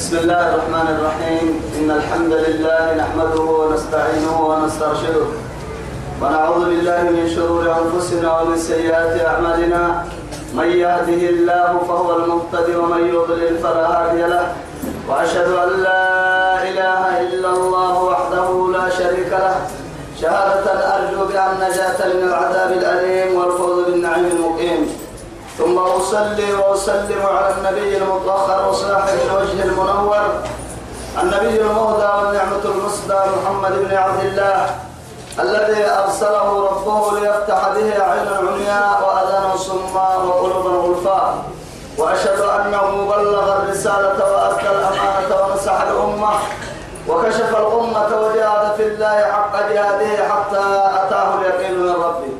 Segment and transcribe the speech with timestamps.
[0.00, 1.46] بسم الله الرحمن الرحيم.
[1.78, 5.26] إن الحمد لله نحمده ونستعينه ونسترشده.
[6.22, 10.04] ونعوذ بالله من شرور أنفسنا ومن سيئات أعمالنا.
[10.56, 14.44] من يهده الله فهو المهتدي ومن يضلل فلا هادي له.
[15.08, 16.08] وأشهد أن لا
[16.64, 19.56] إله إلا الله وحده لا شريك له.
[20.20, 24.39] شهادة أرجو بها النجاة من العذاب الأليم والفوز بالنعيم
[25.60, 30.20] ثم أصلي وأسلم على النبي المطهر وصاحب الوجه المنور
[31.22, 34.66] النبي المهدى والنعمة المصدى محمد بن عبد الله
[35.40, 41.34] الذي أرسله ربه ليفتح به عينا عمياء وأذانا صماء وقلوبا غلفاء
[41.98, 46.30] وأشهد أنه بلغ الرسالة وأدى الأمانة ونصح الأمة
[47.08, 50.64] وكشف الأمة وجاهد في الله حق جهاده حتى
[51.02, 52.32] أتاه اليقين من ربه.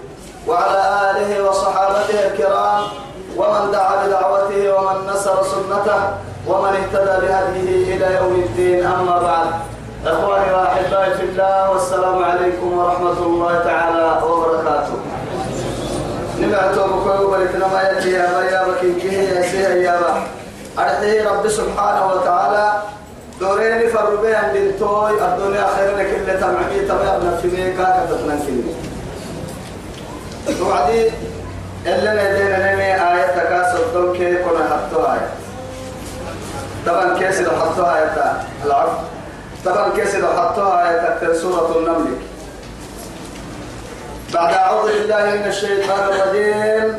[0.48, 2.69] وعلى آله وصحابته الكرام
[3.40, 6.00] ومن دعا بدعوته ومن نصر سنته
[6.48, 9.48] ومن اهتدى بهديه إلى يوم الدين أما بعد.
[10.06, 14.96] إخواني وأحبائي في الله والسلام عليكم ورحمة الله تعالى وبركاته.
[16.40, 20.12] نبعتوا بكوي ولكن ما يأتي يا بكين كيه يا سيه يا با.
[20.82, 22.66] أرحي رب سبحانه وتعالى.
[23.40, 28.74] دورين فربيا بنتوي الدنيا خير لك اللي تمعمي تبع ابن في ميكا كتتنن كلمة
[30.58, 31.10] توعدي
[31.86, 35.28] إلا ندينا نمي آية تكاسر دون كي كنا حطوا آية.
[36.86, 38.42] طبعا كيس لو حطوا آية.
[38.64, 38.98] العفو.
[39.64, 42.14] طبعا كيس لو حطوا آية تكتر سورة النمل.
[44.34, 46.98] بعد أعوذ بالله من الشيطان الرجيم.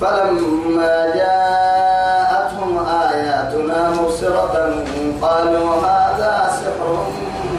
[0.00, 4.84] فلما جاءتهم آياتنا مبصرة
[5.22, 7.06] قالوا هذا سحر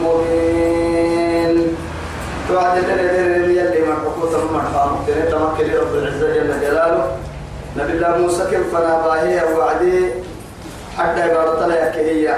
[0.02, 1.76] مبين.
[2.48, 2.76] توعد
[4.04, 7.16] حقوق المرحام تريد تمكن رب العزة جل جلاله
[7.76, 10.10] نبي الله موسى كيف فناباهي وعدي
[10.98, 12.28] حتى عبارة لك هي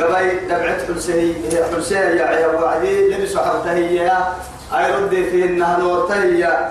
[0.00, 1.34] قبل دمعت حلسي
[1.72, 4.12] حلسي يا عيا وعدي لبس حرته هي
[4.74, 6.68] أي ردي في إنها نورته هي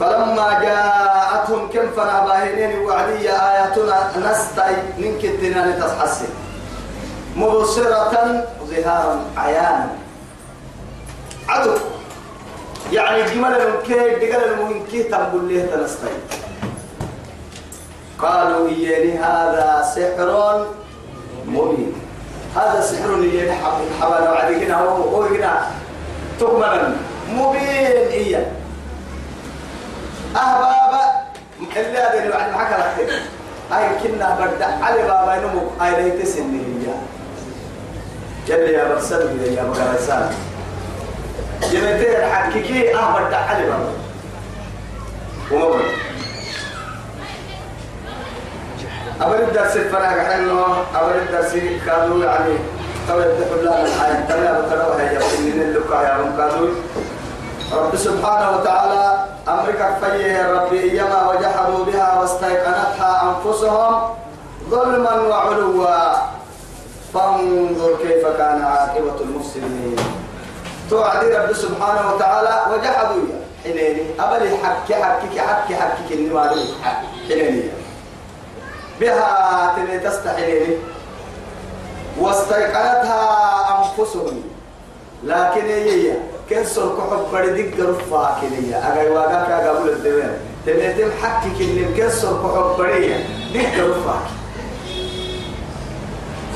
[0.00, 6.28] فلما جاءتهم كم فناباهين وعدي آياتنا نستي منك الدنيا لتصحسن
[7.36, 9.88] مبصرة ظهارا عيانا
[11.48, 11.74] عدو
[12.92, 16.06] يعني جمال المكي دقل المهنكي تقول ليه تنستي
[18.18, 20.66] قالوا إياني هذا سحر
[21.46, 21.92] مبين.
[22.56, 23.52] هذا سحر إياني
[24.00, 25.70] حبانا وعدي هنا هو هنا
[26.40, 26.92] تكملا
[27.32, 28.52] مبين إيا
[30.36, 31.02] أهبابا
[31.76, 33.22] اللي هذا اللي بعد معك لك
[33.70, 36.94] هاي كنا بدأ علي بابا نمو هاي ليت سنة هي
[38.48, 40.49] يلي يا برسل يا بقرسان
[41.62, 43.92] جمتين الحكيكي أه بدأ علي بابا
[45.52, 45.86] ومبين
[49.22, 50.64] أول الدرس الفراغ حلو
[51.00, 51.52] أول الدرس
[51.86, 52.54] كانوا يعني.
[53.08, 54.26] تو يتقوا الله الحياة.
[54.28, 56.68] تلا بتلوها يا من اللقاء يا من كانوا
[57.72, 60.80] رب سبحانه وتعالى أمرك فيه ربي.
[60.90, 64.02] إيما وجحدوا بها واستيقنتها أنفسهم
[64.70, 65.86] ظلما وعلوا.
[67.14, 69.96] فانظر كيف كان عاقبة المفسدين.
[70.90, 73.22] توعدي رب سبحانه وتعالى وجحدوا
[73.64, 74.02] حنيني.
[74.20, 76.50] أبلي حكي حكي حكي حكي كني ما
[77.28, 77.62] حنيني.
[79.00, 80.76] بها تني تستحيني
[82.20, 83.22] واستيقنتها
[83.78, 84.42] أنفسهم.
[85.24, 86.12] لكن هي
[86.50, 90.34] كن سرق حب بدك رفا كنيا أجا واقع كأقول الدوام
[90.66, 93.18] تبيتم حكي كن كن سرق حب بديا
[93.54, 94.20] دك رفا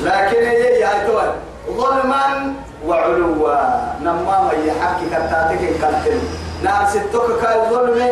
[0.01, 1.33] لكن هي يا توان
[1.77, 2.53] ظلما
[2.87, 3.55] وعلوا
[4.01, 6.19] نما ما يحكي كتاتك كتل
[6.63, 8.09] نار ستوك كالظلم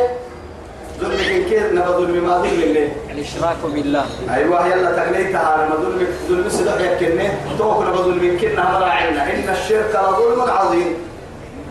[0.99, 1.17] ظلم.
[1.49, 4.05] كيف نبى ظلم ما ظلم اللي الإشراك بالله.
[4.33, 10.41] أيوة يلا تغنيتها أنا ظلم ظلم سدح يكني توكل بظلم كنا مراعينا إن الشرك لظلم
[10.41, 10.93] عظيم.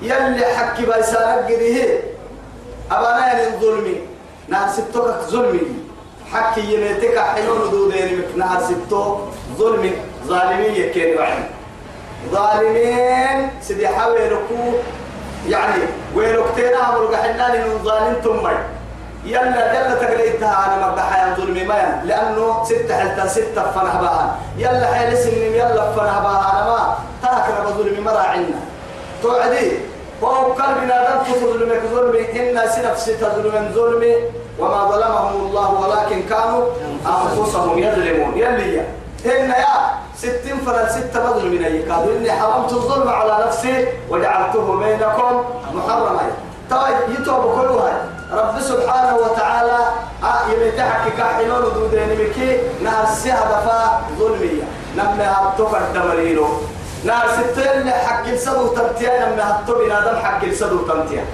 [0.02, 2.00] يلي حكي بيسارك قديه
[2.90, 3.96] أبانا يعني ظلمي
[4.48, 5.60] نهر ستوك ظلمي
[6.32, 8.18] حكي يميتك حلول دودين.
[8.18, 9.20] مك نهر ستوك
[9.58, 9.92] ظلمي
[10.26, 11.44] ظالمين يكين بعين
[12.30, 13.50] ظالمين.
[13.62, 14.74] سيدي حاول ركوب
[15.48, 15.82] يعني
[16.14, 18.56] ويركتين أمر قحنا لنن ظالم تمر
[19.24, 24.36] يلا يلا تقليتها أنا ما بحياة ظلمي ما لأنه ستة حلتا ستة فنح بها.
[24.58, 26.52] يلا حيل سنين يلا فنح بها.
[26.52, 28.60] أنا ما تاكل بظلمي مرا عنا
[29.22, 29.72] توعدي.
[30.22, 32.20] وهو قلبنا دم تظلمك ظلمي.
[32.20, 34.14] إن سنفس تظلم ظلمي.
[34.58, 36.66] وما ظلمهم الله ولكن كانوا
[37.06, 38.32] أنفسهم يظلمون.
[38.36, 38.80] يلي
[39.26, 40.01] إن يا.
[40.22, 46.22] ستين فرد ستة بظل من أي قالوا إني حرمت الظلم على نفسي وجعلته بينكم محرما
[46.70, 47.94] طيب يتوب كلها
[48.32, 49.78] رب سبحانه وتعالى
[50.22, 54.62] آه يمتحك كحلول دودين مكي نهر سهدفا ظلمية.
[54.96, 56.46] نمنا هبتوك الدمرينو.
[57.04, 61.24] نهر ستين حق السدو تمتيا نمنا هبتو بنادم حق السدو تمتيا.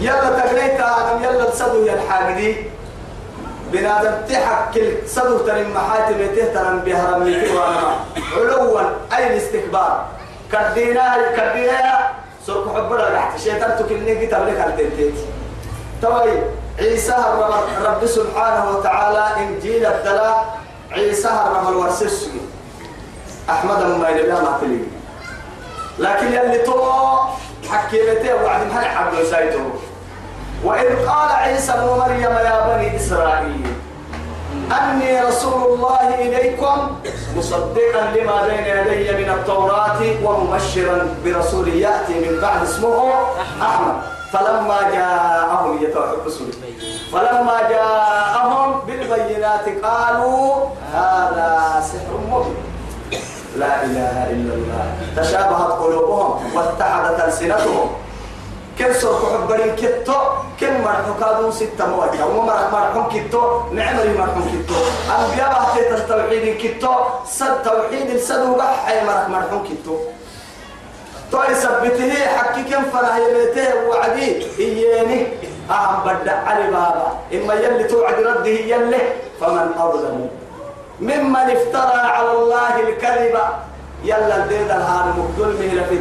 [0.00, 2.56] يلا آدم يلا السدو يا الحاجدي
[3.72, 7.96] بنادم تحك السدو تنم محاتم تهترم بها رميتي وأنا
[8.36, 8.80] علوا
[9.16, 10.06] أي الاستكبار.
[10.52, 12.10] كدينا كدينا
[12.46, 15.14] سرق حبنا تحت شيطان تكلني تبلك التنتيت.
[16.02, 16.32] توي
[16.78, 20.58] عيسى الرب, رب سبحانه وتعالى إنجيل الدلاء.
[20.92, 22.40] عيسى الرب الورسسي
[23.50, 24.60] أحمد ما يلبها ما
[25.98, 26.76] لكن يلي تو
[27.70, 29.64] حكيمته وعد ما حد سايته
[30.64, 33.66] وإذ قال عيسى ابن مريم يا بني إسرائيل
[34.72, 36.76] أني رسول الله إليكم
[37.36, 43.10] مصدقا لما بين يدي من التوراة ومبشرا برسول يأتي من بعد اسمه
[43.62, 43.94] أحمد.
[44.32, 46.24] فلما جاءهم يتوحب
[47.12, 52.56] فلما جاءهم بالبينات قالوا هذا سحر مبين.
[53.56, 54.84] لا إله إلا الله.
[55.16, 57.90] تشابهت قلوبهم واتحدت ألسنتهم.
[58.82, 60.18] كم سوف حبرين كتو
[60.60, 64.74] كم مرحو كادو ستة موجة وما مرحو كتو نعمري مرحو كتو.
[65.06, 66.94] أنبياء بحثي التوحيد كتو
[67.26, 69.96] صد توحيد السدو بحي مرح مرحو كتو.
[71.30, 75.26] توي سبته حكي كم فلا يميته وعدي إياني.
[75.70, 77.08] أهم بدع علي بابا.
[77.34, 79.02] إما يلي توعد رده يلي
[79.40, 80.30] فمن أظلم.
[81.00, 83.36] ممن افترى على الله الكذب.
[84.04, 85.96] يلا الدين الهان مقدل مهلا في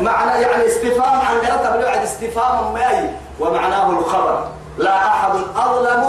[0.00, 3.10] معنى يعني استفهام عن قرأت بلوعد استفهام ماي
[3.40, 4.48] ومعناه الخبر.
[4.78, 6.04] لا أحد أظلم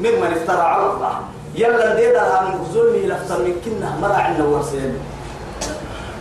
[0.00, 1.12] ممن افترى على الله.
[1.54, 4.98] يلا الدين الهان مقدل مهلا في كنا مرة عنا ورسين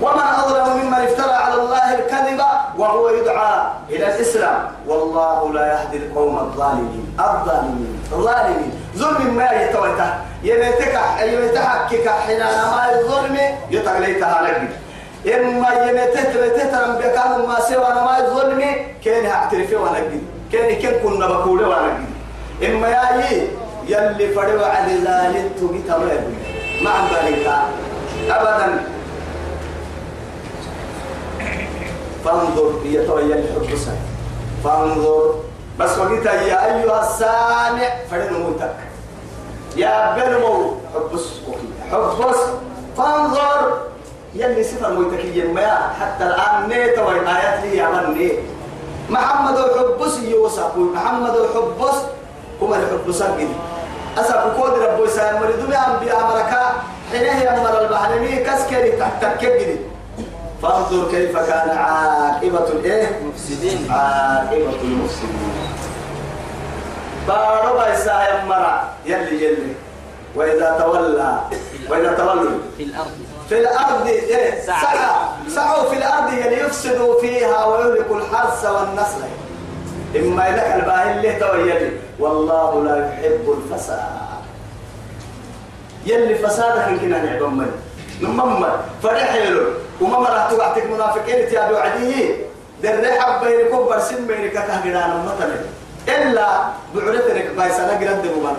[0.02, 2.42] ومن أظلم ممن افترى على الله الكذب
[2.78, 4.72] وهو يدعى إلى الإسلام.
[4.88, 7.16] والله لا يهدي القوم الظالمين.
[7.20, 8.02] الظالمين.
[8.12, 8.72] الظالمين.
[8.98, 13.38] ظلم ما يتوته يمتك يمتحكك حين ما الظلم
[13.70, 14.70] يتغليتها لك.
[15.26, 18.62] إما يمتت تترم بكان ما سوى ما الظلم
[19.06, 20.22] كان اعترفه ونجد
[20.52, 22.06] كان كان كنا بقوله ونجد
[22.70, 23.48] إما يا
[23.88, 26.24] يلي فروا على ذلك تبي تمام
[26.84, 27.46] ما عن ذلك
[28.30, 28.84] أبدا.
[32.26, 33.78] فانظر هي تويا الحب
[34.64, 35.36] فانظر.
[35.80, 38.76] بس وقلت يا أيها السامع فرن موتك.
[39.76, 41.26] يا بنمو حبس
[41.92, 42.38] حبس
[42.98, 43.90] فانظر.
[44.36, 48.32] يلي صفر موتك يما حتى الآن نيت وين آيات لي يا بني.
[49.10, 50.78] محمد حبس يوسف.
[50.78, 51.98] محمد حبس
[52.62, 53.48] هم الحبس أجل
[54.18, 56.64] أسأل كود ربو سام مريدون أنبياء مركا.
[57.12, 59.78] حينه يمر البحرمي كسكري تحت كجدي
[60.62, 63.92] فانظر كيف كان عاقبة الإيه؟ مفسدين.
[63.92, 65.70] عاقبة المفسدين.
[67.28, 69.74] باربا يسا مرع يلي يلي.
[70.36, 71.40] وإذا تولى
[71.90, 73.29] وإذا تولوا في الأرض.
[73.50, 74.82] في الأرض إيه؟ سعى.
[74.82, 75.10] سعى
[75.48, 79.22] سعوا في الأرض يعني يفسدوا فيها ويهلكوا الحرث والنسل.
[80.16, 84.00] إما لك الباهي اللي تويلي والله لا يحب الفساد.
[86.06, 87.72] يلي فسادك يمكن أن يعبن من
[88.22, 88.66] نمم
[89.04, 89.62] فرح يلو.
[90.02, 92.36] وما مرات وقتك منافقين تيابي وعديه
[92.84, 95.56] در حب بينكم برسم بينك كهجران مثلا.
[96.08, 96.48] إلا
[96.96, 98.58] بعرتك بايسانا قرد مبانا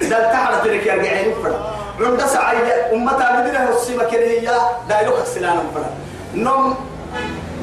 [0.00, 2.56] دل تحرت لك يرجعين فرا عند سعي
[2.92, 4.58] أمتا بدنا السيمة كريهية
[4.88, 5.90] دايلوك السلام فرا
[6.34, 6.74] نم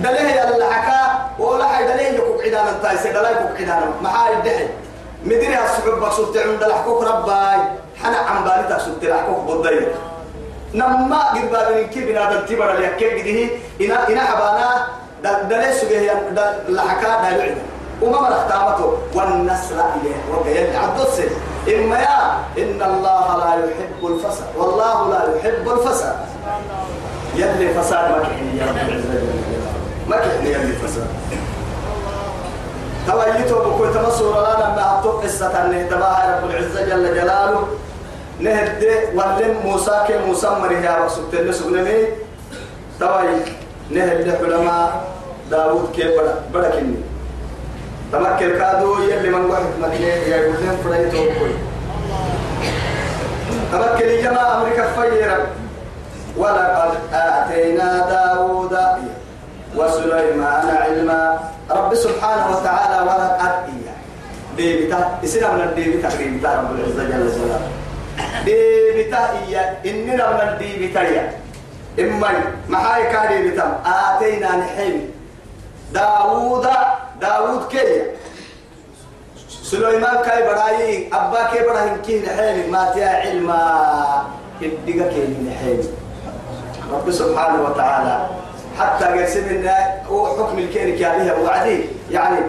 [0.04, 3.92] دليه يلا حكا ولا حي دليه يكوك عدانا تايسي دليه يكوك عدانا.
[4.02, 4.68] محاي الدحي
[5.26, 7.60] مدري السبب بقصد عند لحكوك رباي.
[8.04, 9.88] حنا عم بالي تقصد لحكوك بضيق.
[10.74, 13.50] نما قد بابن كي بنا دلتبر اللي يكيب قده
[13.82, 14.88] إنا إنا حبانا.
[15.24, 16.14] دليه سجيه
[16.70, 17.79] لحكا دايلو عدانا.
[18.02, 20.20] وما مرختامته والنسل إليه.
[20.32, 21.28] وقيل عبدالسي
[21.68, 22.20] إما يا
[22.58, 24.48] إن الله لا يحب الفساد.
[24.58, 26.16] والله لا يحب الفساد.
[27.36, 29.22] يلي فساد ما كحني يا رب العزة.
[30.08, 31.08] ما كحني يلي فساد.
[33.08, 37.68] تويتو بكل تمسور لنا ما أبطق قصة أن تباها رب العزة جل جلاله.
[38.40, 38.84] نهد
[39.16, 42.08] ولم موسى كي موسى مريه يا رب سبتين سبنمي
[43.00, 43.44] توي
[43.92, 45.04] نهد علماء
[45.52, 46.08] داود كي
[46.54, 47.09] بڑا كني.
[48.12, 51.54] تمكن كادو يلي من واحد مدينة يا يوزن فريتو كوي
[53.72, 55.38] تمكن الجماعة أمريكا فيرا.
[56.38, 58.78] ولقد آتينا داود
[59.76, 61.40] وسليمان علما.
[61.70, 63.98] رب سبحانه وتعالى ولقد إياه
[64.58, 67.70] ديبتا إسنا من الديبتا ديبتا رب العزة جل جلاله.
[68.46, 71.30] ديبتا إياه إننا من الديبتا إياه.
[72.00, 72.30] إما
[72.70, 73.82] محاي كان ديبتا.
[73.86, 75.12] آتينا نحيم
[75.94, 76.68] داوود
[77.22, 78.06] داوود كي.
[79.64, 83.62] سليمان كاي براي أبا كي براي كي نحيل ما تيا علما
[84.62, 85.86] الدقة كي نحيل
[86.94, 88.28] رب سبحانه وتعالى
[88.80, 89.70] حتى قرسم إن
[90.10, 92.40] حكم الكيرك عليها وعدي يعني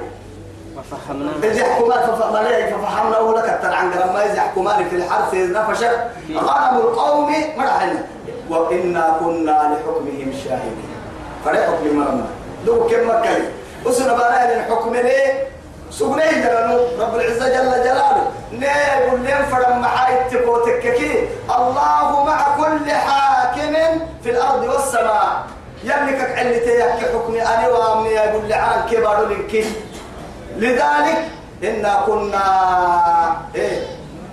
[0.91, 5.99] ففهمناه إذا ففهمنا ففهمناه لك عن ما إذا حكومان في الحرث نفشت
[6.33, 8.05] غنم القوم مرحنا
[8.50, 10.91] وإنا كنا لحكمهم شاهدين.
[11.45, 12.25] فريق مرمى.
[12.67, 15.49] دو كم مكلي وسنا بنا الحكم ليه؟
[15.91, 18.31] سبني جلالو رب العزة جل جلاله.
[18.53, 23.75] نيقول لين فرم معاي تكوتككي الله مع كل حاكم
[24.23, 25.43] في الأرض والسماء.
[25.85, 27.43] يملكك علتي يحكي حكمي.
[27.43, 29.37] أنا وأمني يقول لي عن كبار
[30.57, 31.29] لذلك
[31.65, 32.45] إنا كنا
[33.55, 33.87] إيه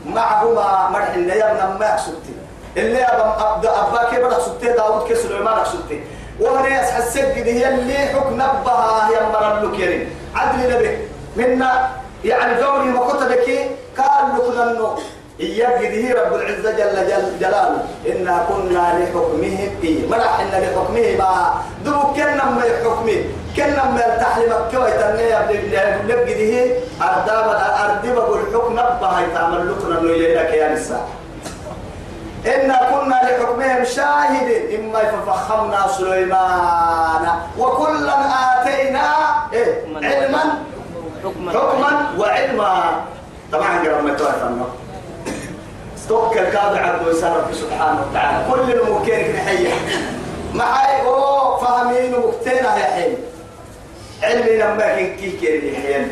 [0.05, 2.33] معهما مرحنا يا ابن ما سبتي.
[2.77, 6.03] اللي أبا أبا كبر سبتي داود كسليمان سبتي.
[6.39, 10.97] وهنا يسحسك هي اللي حكم نبها هي مرة كريم عدل نبي.
[11.37, 11.89] منا
[12.25, 14.97] يعني دوري ما كنت بكي قال لك أنه
[15.39, 17.83] إياك هي رب العزة جل, جل جلاله.
[18.09, 23.23] إنا كنا لحكمه إيه مرح إن لحكمه ما دو كنا ما يحكمه.
[23.55, 25.39] كنا ما التحليم كوي تنيا
[26.07, 26.71] لبقي هي.
[27.01, 31.07] أردام الأردب بالحكم نبها يتعمل لكنا إنه يليك يا نساء.
[32.47, 37.29] إنا كنا لحكمهم شاهدين إما ففخمنا سليمان.
[37.57, 38.15] وكلا
[38.61, 39.09] آتينا
[39.53, 40.43] إيه؟ علما.
[41.53, 43.01] حكما وعلما.
[43.51, 44.15] طبعا قرب ما
[46.09, 48.45] توكل كابع عبد رب سبحانه وتعالى.
[48.51, 49.73] كل المكين نحية
[50.53, 53.17] معي أو فاهمين وقتنا يا حين.
[54.23, 56.11] علمي لما كي كيري حين.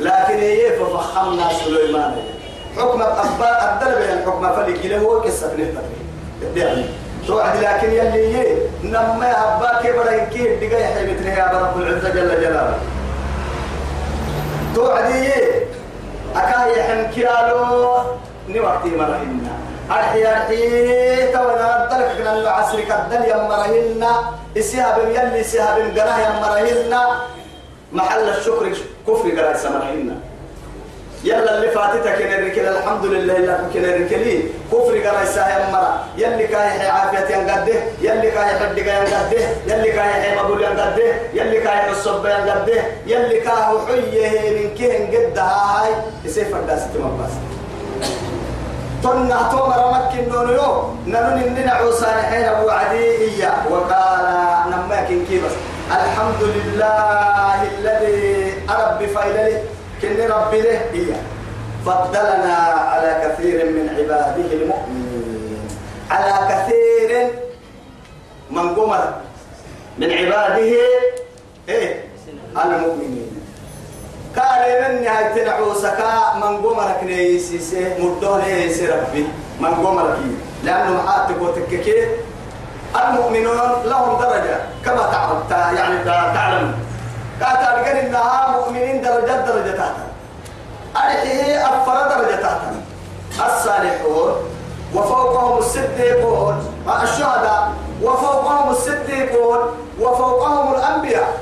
[0.00, 2.39] لكن هي ففخمنا سليمان.
[2.76, 6.84] حكم أبا الدرب الحكم فلك له هو قصة نهتك يعني
[7.26, 12.40] توعد لكن يلي يه نما أبا كبر ينكي دقا يحيي مثله يا رب العزة جل
[12.40, 12.78] جلاله.
[14.74, 15.66] توعد يه
[16.36, 17.96] أكاي حنكيالو
[18.48, 19.52] نوقتي مرهنا
[19.90, 21.32] أرحي أرحي.
[21.32, 23.36] تونا الدرك من العصر كدل يا
[24.58, 25.76] إسيها يلي إسيها
[26.18, 27.10] يا مرهنا
[27.92, 28.72] محل الشكر
[29.08, 30.16] كفر قراه سمرهنا
[31.24, 36.46] يلا اللي فاتتك كنا ركل الحمد لله إلا كنا ركلي كفر قرا يساهم مرا يلي
[36.46, 42.82] كاي عافية ينقده يلي كاي حد ينقده يلي كاي مقول ينقده يلي كاي الصب ينقده
[43.06, 45.90] يلي كاي حية من كهن قد هاي.
[46.24, 47.32] يسيف الداس تمباس
[49.02, 54.24] تنا تومر مكن نونو يو ننن إننا عوسان حين أبو عدي وقال
[54.70, 55.54] نماكن كيبس.
[55.90, 59.58] الحمد لله الذي أرب فايللي.
[60.02, 61.12] كن ربي له هي.
[61.86, 62.54] فضلنا
[62.92, 65.68] على كثير من عباده المؤمنين.
[66.10, 67.28] على كثير
[68.50, 69.14] من قمر
[69.98, 70.72] من عباده
[71.68, 72.04] إيه؟
[72.64, 73.40] المؤمنين.
[74.36, 76.00] قال من نهاية نعوسك
[76.36, 79.26] من قمرك نيسيسي مدون يسي ربي.
[79.60, 80.18] من قمرك
[80.64, 82.06] لأنه محاتك وتككي
[82.96, 86.74] المؤمنون لهم درجة كما تعرف يعني تعلم.
[87.40, 89.96] قاتل قال إنها مؤمنين درجات درجة تحت
[90.96, 92.60] أرحيه أفر درجة تحت
[93.46, 94.32] الصالحون
[94.94, 99.58] وفوقهم الصديقون الشهداء وفوقهم الصديقون
[100.00, 101.40] وفوقهم الأنبياء.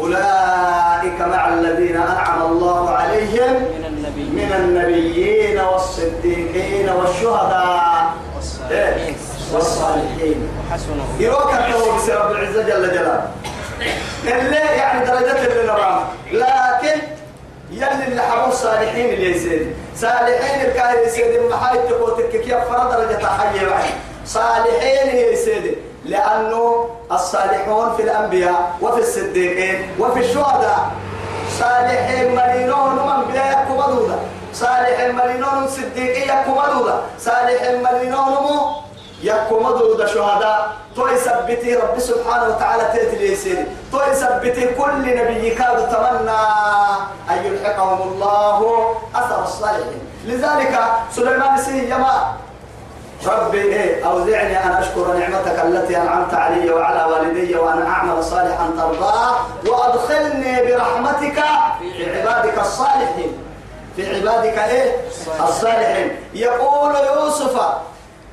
[0.00, 8.12] أولئك مع الذين أنعم الله عليهم من النبيين من النبيين والصديقين والشهداء.
[8.36, 9.16] والصالحين
[9.54, 10.48] والصالحين.
[10.70, 11.52] وحسن يروك
[12.08, 13.22] رب العزة جل جلاله.
[14.24, 16.98] اللي يعني درجات اللي نراه لكن
[17.70, 23.66] يلي اللي حبوا الصالحين اللي يسيد صالحين الكاهي يسيد المحايد تقوتك كيف فرد درجة حي
[23.66, 23.94] واحد
[24.26, 30.90] صالحين يسيد لأنه الصالحون في الأنبياء وفي الصديقين وفي الشهداء.
[31.58, 34.18] صالحين مرينون من بيا كبدودا
[34.54, 38.36] صالحين مرينون صديقين كبدودا صالحين مرينون
[39.22, 45.88] يكو مدود شهداء تو يثبتي رب سبحانه وتعالى تيتي يسير تو يثبتي كل نبي كاد
[45.90, 46.40] تمنى
[47.30, 48.58] أن يلحقهم الله
[49.14, 50.00] أثر الصالحين.
[50.24, 50.78] لذلك
[51.12, 52.32] سليمان سي يما
[53.26, 59.34] ربي إيه أوزعني أن أشكر نعمتك التي أنعمت علي وعلى والدي وأن أعمل صالحا ترضاه
[59.66, 61.42] وأدخلني برحمتك
[61.78, 63.38] في عبادك الصالحين.
[63.96, 64.96] في عبادك إيه
[65.40, 66.16] الصالحين.
[66.34, 67.60] يقول يوسف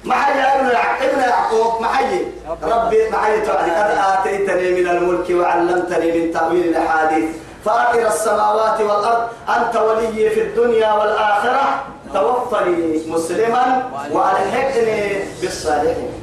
[0.05, 0.69] محي ابن
[1.01, 2.25] ابن يعقوب محي
[2.63, 3.69] ربي محي قد
[4.13, 7.29] آتيتني من الملك وعلمتني من تأويل الأحاديث.
[7.65, 11.83] فاطر السماوات والأرض أنت ولي في الدنيا والآخرة.
[12.13, 15.01] توفني مسلما وألحقني
[15.41, 16.13] بالصالحين.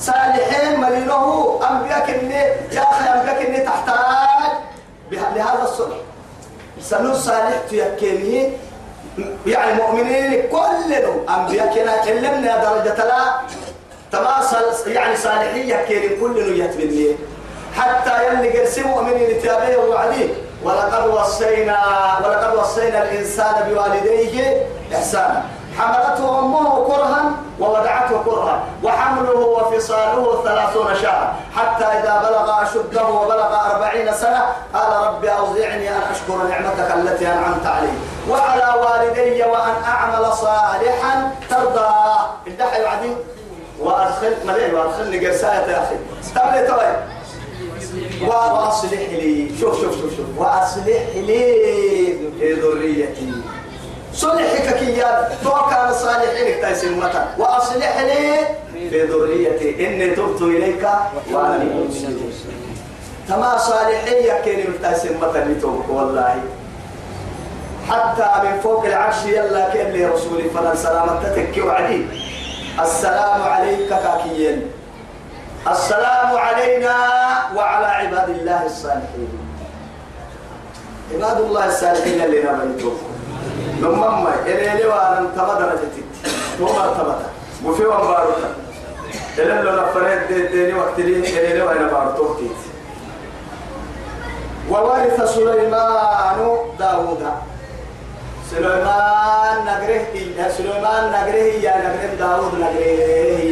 [0.00, 2.42] صالحين ملينه أنبياء كني.
[2.76, 4.52] يا أخي أنبياء كني تحتاج
[5.12, 5.96] لهذا الصلح.
[6.80, 8.52] سنو صالح تيكيني
[9.46, 13.20] يعني مؤمنين كلهم أنبياء كنا علمنا درجة لا.
[14.12, 17.16] تماصل يعني صالحية كين كل يتبني
[17.76, 20.28] حتى يلي قرسي مؤمنين تابعه وعديه
[20.64, 21.78] ولقد وصينا
[22.24, 25.42] ولقد وصينا الإنسان بوالديه إحسانا.
[25.78, 28.62] حملته أمه كرها ووضعته كرها.
[28.84, 31.34] وحمله وفصاله ثلاثون شهرا.
[31.56, 34.42] حتى إذا بلغ أشده وبلغ أربعين سنة
[34.74, 37.88] قال رب أوزعني أن أشكر نعمتك التي أنعمت علي.
[38.28, 43.10] وعلى والدي وأن أعمل صالحا ترضاه الدحي وعدي.
[43.80, 45.96] وأدخل مليء وأدخلني قرساية يا أخي.
[46.20, 46.90] استملي توي
[48.28, 49.50] وأصلح لي.
[49.60, 50.26] شوف شوف شوف شوف.
[50.38, 51.42] وأصلح لي
[52.40, 53.32] ذريتي.
[54.14, 58.46] صلحك كيا تو كان صالحين تيسم متى وأصلح لي
[58.90, 59.86] في ذريتي.
[59.86, 60.88] إني تبت إليك
[61.32, 61.64] وأنا
[63.28, 66.42] تما صالحين كين تيسم متى والله
[67.90, 72.06] حتى من فوق العرش يلا كأن لي رسولي فلن سلامتك وعدي.
[72.80, 74.70] السلام عليك كاكيين.
[75.70, 76.96] السلام علينا
[77.56, 79.28] وعلى عباد الله الصالحين.
[81.14, 82.96] عباد الله الصالحين اللي نبيتوه
[83.82, 87.16] نمم إلي لي وأنا تمدر جتت تو مرتبة
[87.64, 88.36] وفي ومبارك
[89.38, 92.36] إلي لو نفرد دي ديني وقت لي إلي لي وأنا بارتوه
[94.70, 97.49] وورث سليمان داوود.
[98.50, 102.90] سليمان نجره يا سليمان نجره يا نجره داوود نجره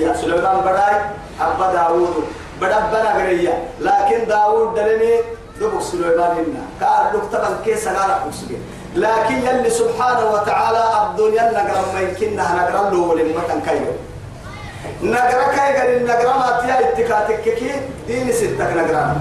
[0.07, 0.95] يا سليمان بداي
[1.41, 2.15] أبا داوود.
[2.61, 5.13] بدا بنا نجره لكن داوود دلني
[5.61, 8.51] دبك سليمان هنا قال لك تبن كيس أقصد
[8.95, 13.93] لكن يلي سبحانه وتعالى الدنيا نجرا ما يمكنها نجرا له ولما كان كايو
[15.03, 17.71] نجرا كايو نجرا ما تيا اتكاتك كي
[18.07, 19.17] دين ستك نجرا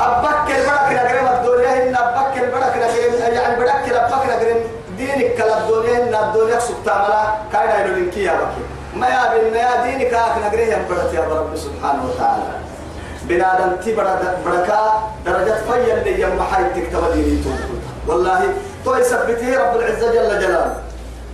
[0.00, 4.60] أبك البرك نجرم الدنيا إن أبك البرك نجرم يعني برك أبك نجرم
[5.14, 8.64] دينك كلا الدنيا إن الدنيا سبتاملا كاينا يلوين كيا بكي.
[8.96, 10.12] ما يا بين يا دينك
[10.44, 12.42] نجرم يا برك يا رب سبحانه وتعالى.
[13.22, 14.80] بنادم تي بركة
[15.26, 17.42] درجة فيا اللي يوم حي تكتب ديني
[18.06, 20.76] والله تو يثبته رب العزة جل جلاله.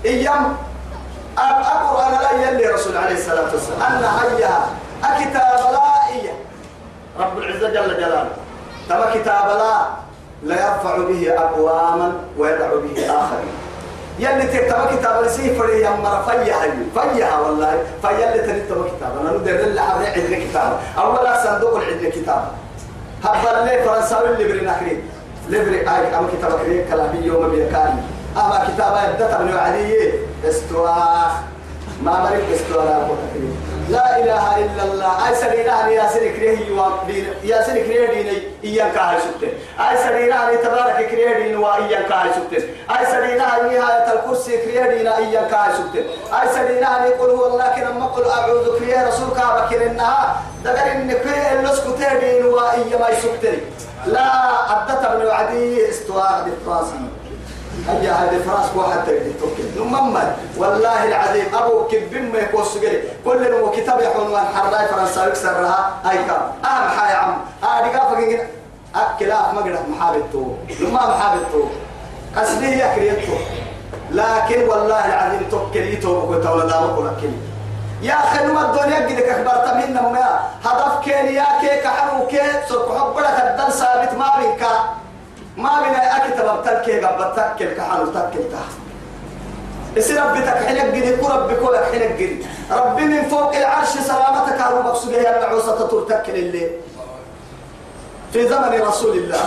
[0.05, 0.57] إيام
[1.39, 3.83] أنا لا يلي رسول عليه الصلاة والسلام.
[3.83, 4.57] أن هيا
[5.05, 6.35] أكتاب لا إيا.
[7.21, 8.29] رب العزة جل جلاله.
[8.89, 9.75] تما كتاب لا
[10.43, 13.55] لا يرفع به أقواما ويدع به آخرين.
[14.19, 16.73] يلي تكتب كتاب لسيه فري يا مرة فيها هي
[17.15, 17.83] فيها والله.
[18.03, 22.49] فيلي تريد تما كتاب أنا ندير اللي عبر عندنا كتاب أولا صندوق عندنا كتاب
[23.25, 25.03] هبل لي فرنساوي اللي بريناكرين
[25.49, 28.01] لبري آي أما كتاب كريم كلامي يوم بيكاني
[28.37, 30.13] أما كتاب يبدأ من علي.
[30.49, 31.31] استواء
[32.03, 33.09] ما مريك استواء
[33.89, 35.29] لا إله إلا الله.
[35.29, 36.59] أي سرينا يا سري كريه
[37.45, 39.53] يا سري كريه ديني إيان كاهي سبتين.
[39.81, 42.65] أي أن تبارك كريه دين وإيان كاهي سبتين.
[42.91, 46.07] أي سرينا أن نهاية الكرسي كريه دين إيان كاهي سبتين.
[46.35, 46.47] أي
[46.85, 51.53] أن يقول هو الله كنا ما قل أعوذ كريه رسول كعبة كرنها دقر إن كريه
[51.61, 53.61] اللسكو تهدين وإيان ما يسبتين.
[54.07, 54.29] لا
[54.73, 57.01] أدت ابن عدي استواء بالفراسي
[57.89, 59.81] أجا هذه فراس واحد تقدر توكل.
[59.81, 65.27] نمما والله العظيم أبو كبين ما يكون سجري كل نمو كتاب يحون وان حراي فرنسا
[65.27, 67.37] يكسرها هاي كام أهم حاجة يا عم.
[67.65, 68.41] آه دقا فقين
[68.95, 70.45] أكلا ما قدر محابتو
[70.81, 71.63] نما محابتو
[72.37, 73.33] قصدي يكريتو
[74.11, 77.33] لكن والله العظيم توكل يتوب وتولى دارك ولكن
[78.03, 82.99] يا أخي نما الدنيا قد كبرت منا ما هدف كين يا كي كحنو كي سوق
[82.99, 84.63] حبرك الدن ثابت ما بينك
[85.57, 88.73] ما بين أكتب بتكي قبل تكل كحنو تكل تحت
[89.99, 94.83] إسي ربي تكحنك قد كو ربي كو يكحنك قد ربي من فوق العرش سلامتك هارو
[94.83, 96.71] مقصود يا العوسة تترتكل الليل
[98.33, 99.41] في زمن رسول الله.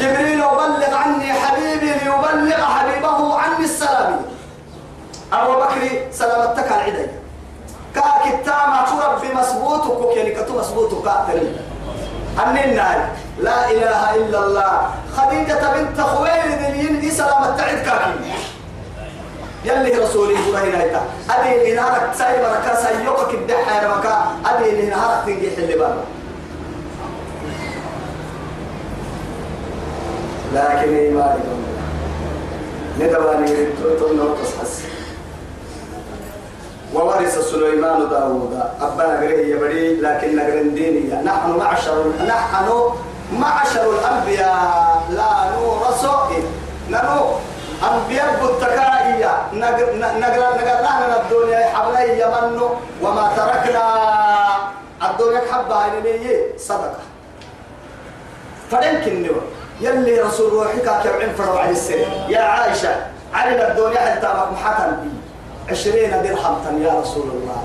[0.00, 4.22] جبريل يبلغ عني حبيبي ليبلغ حبيبه عني السلام.
[5.32, 7.06] أبو بكر سلامتك على العدي
[7.94, 11.56] كاك التامة ترب بمسبوطك يعني كتو مسبوطك أتري.
[12.64, 13.08] النار
[13.40, 14.90] لا إله إلا الله.
[15.16, 18.12] خديجة بنت خويلد اليندي سلامة تعد كاكي.
[19.64, 24.14] يلي رسولي هنا هيتا أدي نهارك سايب ركا الدحى يا مكا
[24.46, 26.04] أدي نهارك تنجي حل بابا.
[30.54, 31.40] لكن إيماني
[33.00, 33.66] ندواني
[33.98, 34.80] تقول تصحص
[36.94, 38.60] وورث سليمان داوود.
[38.80, 42.68] أبانا قريه يبري لكن ديني نحن معشر نحن
[43.32, 46.06] معشر الأنبياء لا نورث
[46.90, 47.22] ننو؟
[47.82, 50.42] أنبياء بالتكائية نقر نقر
[50.82, 51.66] نقر الدنيا.
[51.74, 52.60] حبلي يمن
[53.02, 53.86] وما تركنا.
[55.02, 57.04] الدنيا حبها إليه صدقة.
[58.70, 59.42] فدنك النور
[59.80, 62.28] يلي رسول كبعين فروا على السنة.
[62.28, 62.96] يا عائشة
[63.34, 65.10] علم الدنيا حتى محتم بي.
[65.70, 67.60] عشرين درهم يا رسول الله.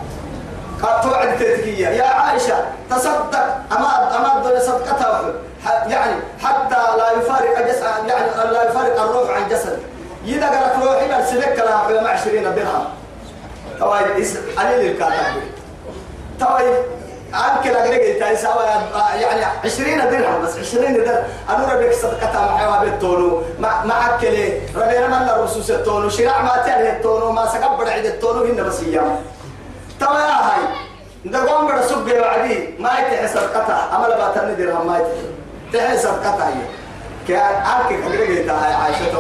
[0.84, 1.41] قد توعد
[1.78, 2.58] يا عائشة
[2.89, 3.47] تصدق.
[3.71, 5.21] أما أما الدنيا صدقتها
[5.65, 9.80] يعني حتى لا يفارق جسد يعني لا يفارق الروح عن جسد.
[10.26, 12.86] إذا قالت روحي لا سلك لها مع عشرين درهم
[13.80, 14.26] طيب
[14.58, 15.41] علي الكاتب
[16.39, 16.76] طيب
[17.34, 18.63] أنكل أقرأ تاي سوا
[19.15, 21.24] يعني عشرين درهم بس عشرين درهم.
[21.50, 23.41] أنا ربك صدقتها مع حيوان التونو.
[23.60, 26.10] مع مع أكل ربنا من الرسوس التونو.
[26.10, 27.32] شراع ما تاني التونو.
[27.32, 29.19] ما سكب بعد التونو هنا بس إياه.
[30.00, 30.62] توا يا هاي.
[31.26, 35.40] نقوم بدا سوق وعدي ما يتحي صدقتها أما لا باتن درهم ما يتحي
[35.74, 36.82] تحي صدقتها هي
[37.28, 39.12] أقرأ تاي عائشة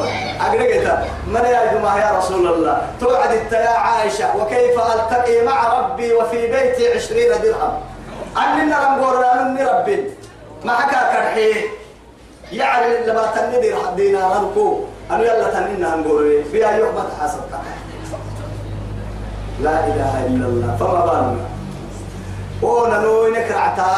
[0.41, 6.93] أقرأ من يا يا رسول الله؟ توعد يا عائشة وكيف ألتقي مع ربي وفي بيتي
[6.93, 7.79] عشرين درهم؟
[8.37, 8.95] أننا
[9.41, 10.09] أنني ربي.
[10.63, 11.53] ما حكا كرحي؟
[12.51, 14.79] يعني لما تندي دينا رنكو
[15.11, 17.39] أنا يلا تنينا نقول فيها ما تحاسب
[19.61, 20.77] لا إله إلا الله.
[20.79, 21.50] فما بالنا؟
[22.61, 23.89] وأنا نو نكرعتا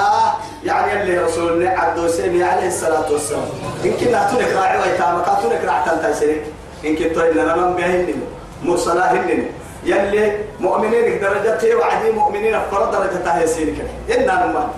[0.64, 3.50] يعني اللي رسولنا عبد سيمي عليه الصلاة والسلام.
[3.86, 6.42] إن كنا تنك راعي ويتاما كاتونك رعتا تايسرين
[6.86, 8.22] إن كنتو إلا نمام بهنن
[8.64, 9.46] مرسلاهنن
[9.84, 14.70] يلي مؤمنين درجته وعدي مؤمنين فرد درجته يسير كده إننا نما.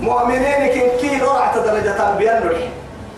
[0.00, 2.58] مؤمنين كن كي رعت درجة بيان نرح.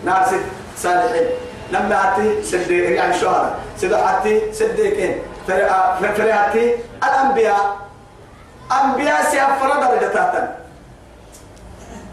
[0.05, 0.29] ناس
[0.77, 1.27] صالحين.
[1.71, 5.17] لما أتي سدي يعني شهر سدحتي سديكين
[6.15, 7.77] فرياتي الأنبياء.
[8.71, 10.49] أنبياء سيفر درجة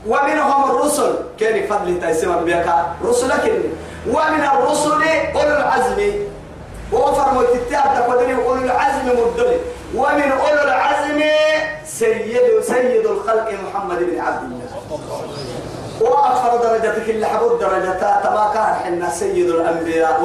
[0.07, 1.15] ومنهم الرسل.
[1.41, 3.53] كان فضل تيسير أنبياء رسلك
[4.07, 5.03] ومن الرسل
[5.35, 6.13] أولو العزم.
[6.93, 9.59] وفر متتاب تقدري أولو العزم مدلي
[9.95, 11.23] ومن أولو العزم
[11.87, 14.69] سيد سيد الخلق محمد بن عبد الله.
[16.01, 20.23] وأكثر درجتك اللي حبود درجتها تما كان حنا سيد الأنبياء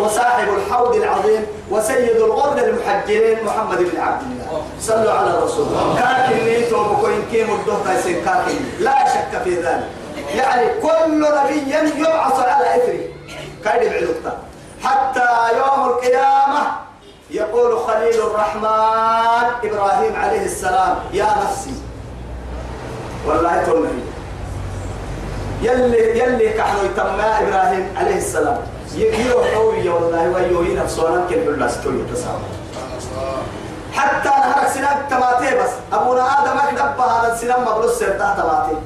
[0.00, 4.62] وصاحب الحوض العظيم وسيد الغر المحجرين محمد بن عبد الله.
[4.80, 5.66] صلوا على الرسول
[5.98, 8.58] كاكن نيتو بكوين كيم الدهتا يصير كاكن.
[8.80, 9.88] لا شك في ذلك.
[10.34, 13.08] يعني كل نبي يبعث على إثره.
[13.64, 14.38] كايد بعلوكتا
[14.82, 16.62] حتى يوم القيامة
[17.30, 21.74] يقول خليل الرحمن إبراهيم عليه السلام يا نفسي.
[23.26, 24.13] والله تنهي.
[25.64, 28.58] يلي يلي كحلو يتمى إبراهيم عليه السلام.
[28.94, 32.46] يروح قوي والله ويوهي نفسه كل بالله ستوي تساوي
[33.92, 35.70] حتى نهرك سنان تماتي بس.
[35.92, 38.76] أبونا آدم أكدب هذا السنان مبلوس سرطة تماتي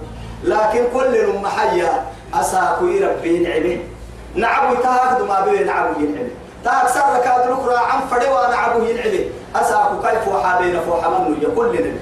[0.44, 1.92] لكن كل الأم حيا
[2.34, 3.78] أساكو يربي نعمه.
[4.34, 6.30] نعبو تهاك ما بيه نعبو ينعمه.
[6.64, 9.24] تهاك سرك أدرك عن فدوا نعبو ينعمه.
[9.56, 11.92] أساكو كيف وحابين فوحمنه يقول لنا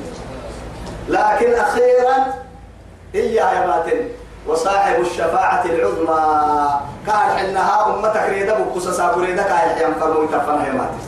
[1.08, 2.16] لكن أخيرا
[3.14, 4.00] إيا يا باتن
[4.48, 6.80] وصاحب الشفاعة العظمى.
[7.06, 10.98] كان حنها أمتك ريدا بكسا ساكو ريدا كاي حيام فرمو يتفنها يا ماتن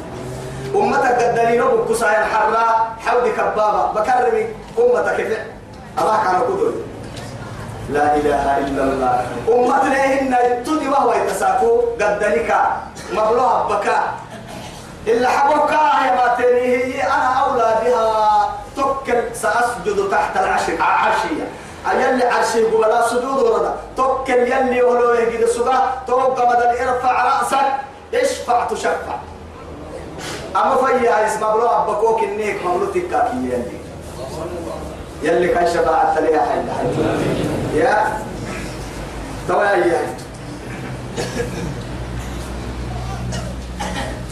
[0.74, 2.66] أمتك قدلين بكسا ينحرى
[3.06, 4.46] حودي كبابا بكرمي
[4.78, 5.46] أمتك فعل
[5.98, 6.72] الله كان قدر
[7.90, 9.26] لا إله إلا الله.
[9.48, 11.80] أمتنا هن تدي وهو يتساكو.
[12.00, 12.56] قدلك
[13.12, 14.12] مبلوها بكاء
[15.06, 18.54] إلا حبوك يا ماتني هي أنا أولى بها.
[18.76, 21.48] تكل سأسجد تحت العشر عشية
[21.86, 26.02] يلي عرشي قبلا سجود وردا توكل يلي ولو يجد سجا.
[26.06, 27.66] توقع مدى ارفع رأسك.
[28.14, 29.16] اشفع تشفع.
[30.56, 33.78] أما فيا اسم بلو أبكوك النيك مبلو تكاكي يلي.
[35.22, 37.78] يلي كان شفاعة تليها حي.
[37.78, 38.18] يا.
[39.48, 40.16] توايا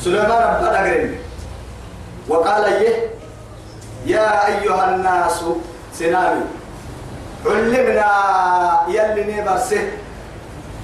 [0.04, 1.14] سليمان رب أقرن
[2.28, 3.10] وقال يه
[4.06, 5.44] يا أيها الناس
[5.94, 6.44] سنامي
[7.50, 8.10] علمنا
[8.88, 9.88] يلي نبرسه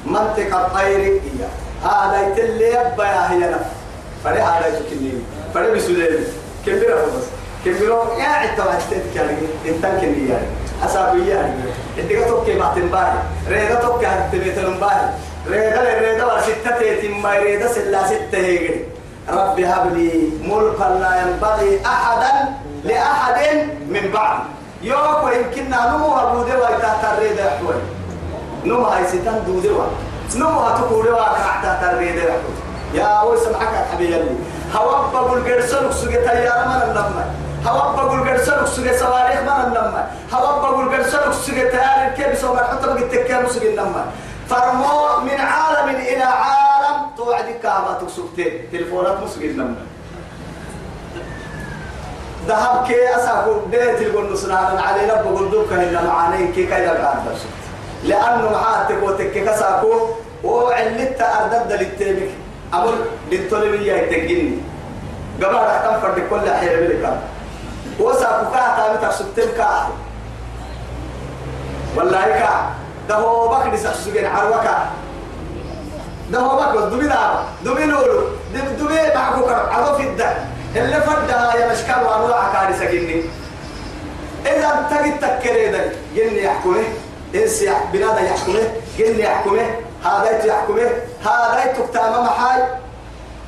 [0.07, 1.53] منطق الطير إياه
[1.85, 3.66] هذا يتلي يبا يا هي نف.
[4.25, 5.22] فري هذا يتكلم
[5.55, 6.25] فري بسوداني
[6.66, 7.25] كبيرة بس.
[7.64, 8.16] كبيرة.
[8.18, 9.37] يا عتوا عتت كاري
[9.68, 10.46] انت كني يعني.
[10.85, 11.55] أسابي يعني.
[11.98, 15.09] انت كتوك ما تنباهي ريدا توك هتبيت تنباهي
[15.48, 18.85] ريدا ريدا ورستة تيتم ما ريدا سلا ستة هيجري
[19.29, 22.48] ربي هب لي ملكا لا ينبغي أحدا
[22.85, 23.57] لأحد
[23.88, 24.38] من بعد.
[24.82, 27.74] يوكو يمكننا نمو أبودي ويتا تريد يحوي
[28.64, 29.84] نمو هاي ستان دودي وا
[30.36, 32.54] نمو هتقولي وكعتا تريد يحوي
[32.94, 34.30] يا وي سمعك يا حبيبي
[34.74, 37.24] هوا بقول قرصلك سوق تيار من النمى
[37.66, 42.86] هوا بقول قرصلك سوق صواريخ من النمى هوا بقول قرصلك سوق تيار كيف سوى حتى
[42.86, 44.04] بقيت تكير سوق النمى
[44.48, 49.76] فرمو من عالم إلى عالم توعدك كما تكسبتين تلفونات مسوق النمى
[52.48, 57.40] ذهب كي أساكو بيت القول نصنعنا علينا بقول دوك هنا معانين كي كيدا قاعد بس.
[58.05, 60.09] لأنه معاتك وتك كساكو
[60.44, 62.31] وعلت أردد للتيمك.
[62.74, 62.94] أمر
[63.31, 64.59] للطلبية يتجني
[65.42, 67.18] قبل أحتم فرد كل حير بلك.
[68.00, 69.88] وساكو كا تامي تسبتم كا
[71.96, 72.70] والله كا.
[73.09, 74.90] ده هو بكر سسجن عروكا
[76.31, 78.20] ده هو بكر دبي دا دبي لولو
[78.55, 79.68] دبي معكو كرب.
[79.72, 80.35] عرف الدم
[80.76, 83.24] اللي فدها يا مشكال وانواع كاري سكني
[84.46, 86.82] إذا تجد تكريدا جن يحكمه
[87.35, 88.62] إنس بنادا يحكمه
[88.98, 89.66] جن يحكمه
[90.04, 90.90] هذا يحكمه
[91.24, 92.62] هذا تكتام محاي.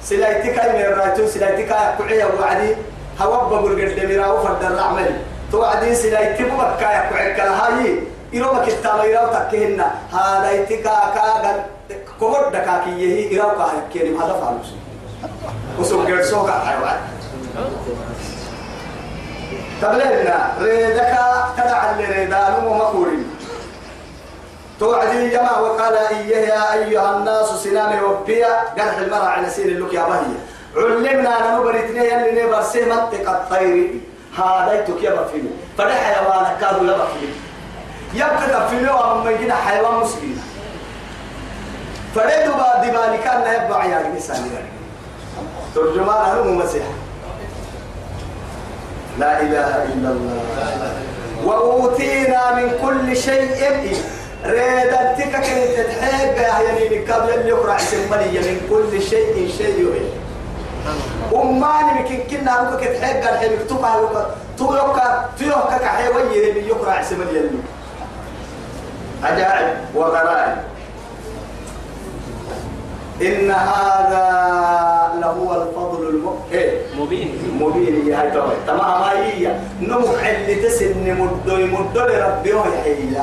[0.04, 2.76] سلايتك من الرايتو سلايتك يقعي وعدي.
[3.20, 5.16] هوب بقول قد مراو فرد الرعمل
[5.52, 7.98] توعدي سلايتك بكا يقعي كالهاي
[8.34, 9.84] إروما كتاب إراو تكهن.
[10.12, 11.60] هذا يتكا كاغل
[12.20, 14.70] كوهد دكاكي يهي إراو كاها يكيني هذا فعلوس
[15.78, 16.98] وسوق جرسوك حيوان.
[19.82, 21.18] تبلغنا ريدك
[21.56, 23.30] تدع اللي ريدان ومكورين
[24.80, 30.04] توعدي جماعة وقال إيه يا أيها الناس سلام وبيا قرح المرأة على سير اللوك يا
[30.08, 30.34] بهي.
[30.76, 33.90] علمنا نبرتني يلي نبر منطقة الطير.
[34.38, 35.50] هذا يتوك يا بفيني.
[35.78, 37.32] فده حيوان كادوا يا بفيني.
[38.14, 40.42] يبقى تفيني وأما يجينا حيوان مسكين
[42.14, 44.50] فده دبا دبالي كان يبقى عيالي نساني
[45.74, 46.86] ترجمان هلو مسيح.
[49.18, 50.42] لا إله إلا الله.
[51.44, 53.96] وأوتينا من كل شيء.
[54.46, 60.10] ريدا تكا كنت تحب يعني من قبل اللي يقرأ سمالية من كل شيء شيء.
[61.34, 64.26] أماني ممكن كنا نقول كتحب الحين مكتوبة
[64.58, 67.58] تويوكا تويوكا كحيوان يهي يقرأ سمالية اللي
[69.22, 70.56] عجائب وغرائب.
[73.22, 74.28] إن هذا
[75.20, 77.58] لهو الفضل المبين مبين.
[77.60, 83.16] مبين يا توي تمام هي؟ نمح اللي تسن مدو مدو لربي يحيي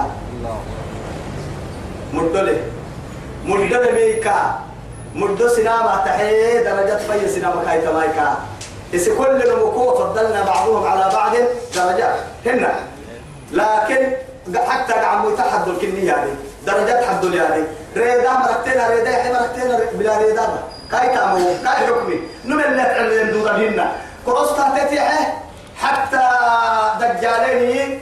[2.13, 2.41] مدو
[3.47, 4.59] له ميكا.
[5.15, 8.37] مدو سينما تحيي درجة في سينما كاي تمايكا
[8.93, 11.33] إذا كل المكو فضلنا بعضهم على بعض
[11.75, 12.73] درجات هنا.
[13.51, 14.01] لكن
[14.55, 16.35] حتى قعموا يتحدوا الكنية هذه.
[16.65, 17.63] درجات حد يعني
[17.97, 20.41] ريدا مرتين ريدا يحيى مرتين بلا ريدا
[20.91, 22.17] كاي تامو كاي حكمي.
[22.45, 23.91] نمل لا تعلم دودا هنا.
[24.25, 25.23] كروستا تتيحه
[25.81, 26.27] حتى
[26.99, 28.01] دجالين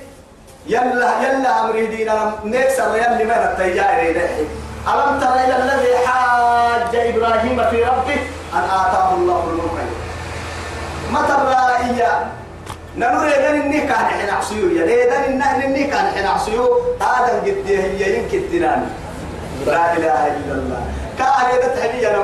[0.67, 2.12] يلا يلا امريدين
[2.43, 4.25] نكسر يلي ما التيجاي ريدا
[4.88, 8.19] ألم تر إلى الذي حاج إبراهيم في ربه؟
[8.54, 9.80] أن آتاه الله الملك
[11.30, 12.19] تبرا إياه
[12.97, 14.67] نمر إذا إني كان حين عصيو.
[14.67, 16.65] إذا إن إني كان حين عصيو؟
[17.02, 18.89] آدم قد هي يمكن تنام.
[19.65, 20.82] لا إله إلا الله.
[21.19, 22.18] هذا تحدي نمروزو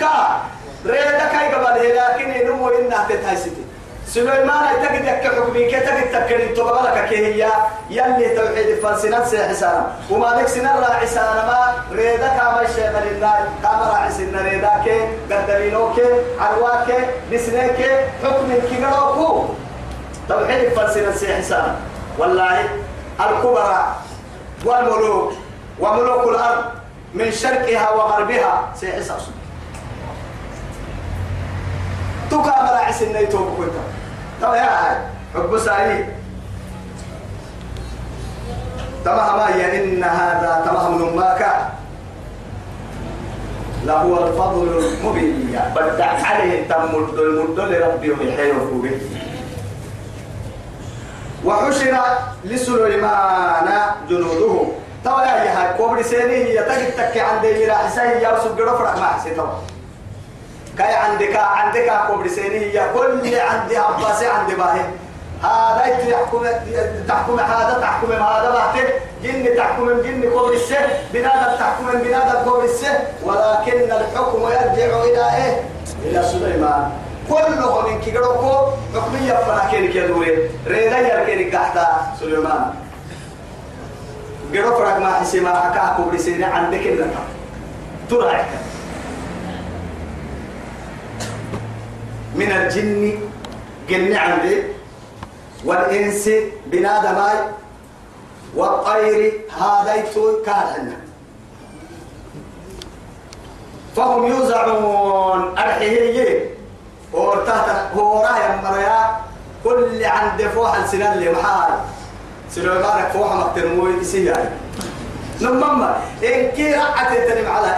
[0.00, 0.40] كا
[0.86, 3.64] ريدا كاي قبل لكن إنه إنها تتهيستي
[4.06, 7.48] سليمان يتقد يك حكمي كي تقد تكر انتو بغلك كي هي
[7.90, 14.42] يلي توحيد فالسنات سيحسانا وما لك سنة راعسانا ما ريدا كاما الشيخ لله كاما راعسنا
[14.42, 14.98] ريدا كي
[15.34, 16.08] قدرينو كي
[16.40, 16.98] عروا كي
[17.32, 17.90] نسنة كي
[18.24, 19.44] حكم كي قلوكو
[20.28, 21.76] توحيد فالسنة سيحسانا
[22.18, 22.60] والله
[23.20, 23.96] الكبرى
[24.64, 25.32] والملوك
[25.80, 26.64] وملوك الأرض
[27.14, 29.22] من شرقها وغربها سيحساس
[32.30, 33.72] تكا مراعس النيتوب كنت
[34.42, 34.96] طب يا هاي
[35.34, 36.06] حب سعيد.
[39.04, 41.46] تمام هي؟ إن هذا تمام نماك
[43.84, 45.60] لهو الفضل المبين.
[45.76, 49.00] بدع عليه تم المد لربي ويحيي وفوقه
[51.44, 51.98] وحشر
[52.44, 53.68] لسليمان
[54.08, 54.68] جنوده.
[55.04, 58.30] توا يا هاي كوبري سيني هي تجد تك عند يرا حسين يا
[58.76, 59.36] ما حسين.
[59.36, 59.77] توا
[60.78, 62.58] كاي عندك عندك كوبري سيني.
[62.58, 64.84] هي كل عندي عباسي عندي باهي.
[65.42, 66.46] هذا يحكم
[67.08, 68.88] تحكم هذا تحكم هذا بعته
[69.22, 70.76] جن تحكم جن كوبري السه
[71.12, 75.62] بنادم تحكم بنادم كوبري السه ولكن الحكم يرجع إلى إيه؟
[76.04, 76.90] إلى سليمان.
[77.28, 78.52] كلهم من كيغروكو
[78.94, 81.86] حكمية فراكين كدوري ريدا يركين قحتا
[82.20, 82.74] سليمان.
[84.54, 87.06] قرو فرق ما حسي ما حكا كبري سيني عندك اللي
[88.10, 88.44] ترى.
[92.38, 93.18] من الجن
[93.88, 94.56] جن عندي.
[95.64, 96.24] والإنس
[96.70, 97.38] بنادماي.
[98.56, 100.96] والطير هذا يتوي كان
[103.96, 106.50] فهم يوزعون أرحيه
[107.12, 109.16] ورتحت هو راي مريا
[109.64, 111.70] كل عند فوح السنان اللي محال
[112.50, 114.50] سليمانك فوح مقترموي سياري
[115.40, 117.68] نمما إن كي رعت تنم على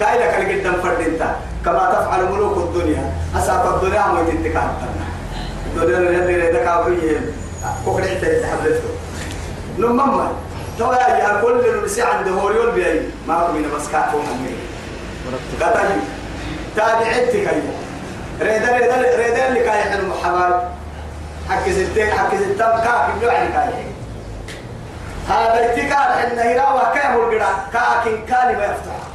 [0.00, 1.36] كايلك اللي قدام فردينتا.
[1.68, 3.12] كما تفعل ملوك الدنيا.
[3.36, 4.70] أساق الدنيا ما يتنتكا
[5.76, 7.20] الدنيا اللي يدك عبريه
[7.84, 8.88] كوكري تحدثه
[9.78, 10.32] نمما
[10.78, 14.54] تو يا كل اللي عنده هوريول بيعي ما هو من كاتو همي
[15.60, 15.88] قتل
[16.76, 17.74] تابعتك أيوه
[18.40, 20.54] ريدا ريدا ريدا اللي كاي حلو حبايب.
[21.48, 23.84] حق ستين حق ستين كاك اللي يعني كاي
[25.28, 29.07] هذا اتكال ان هنا وكام القرا كاكن كان ما يفتح.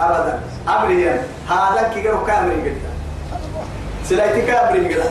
[0.00, 0.40] ابدا.
[0.68, 2.76] امريا هذا كي كامري قد
[4.04, 5.10] سلايتي كامري قد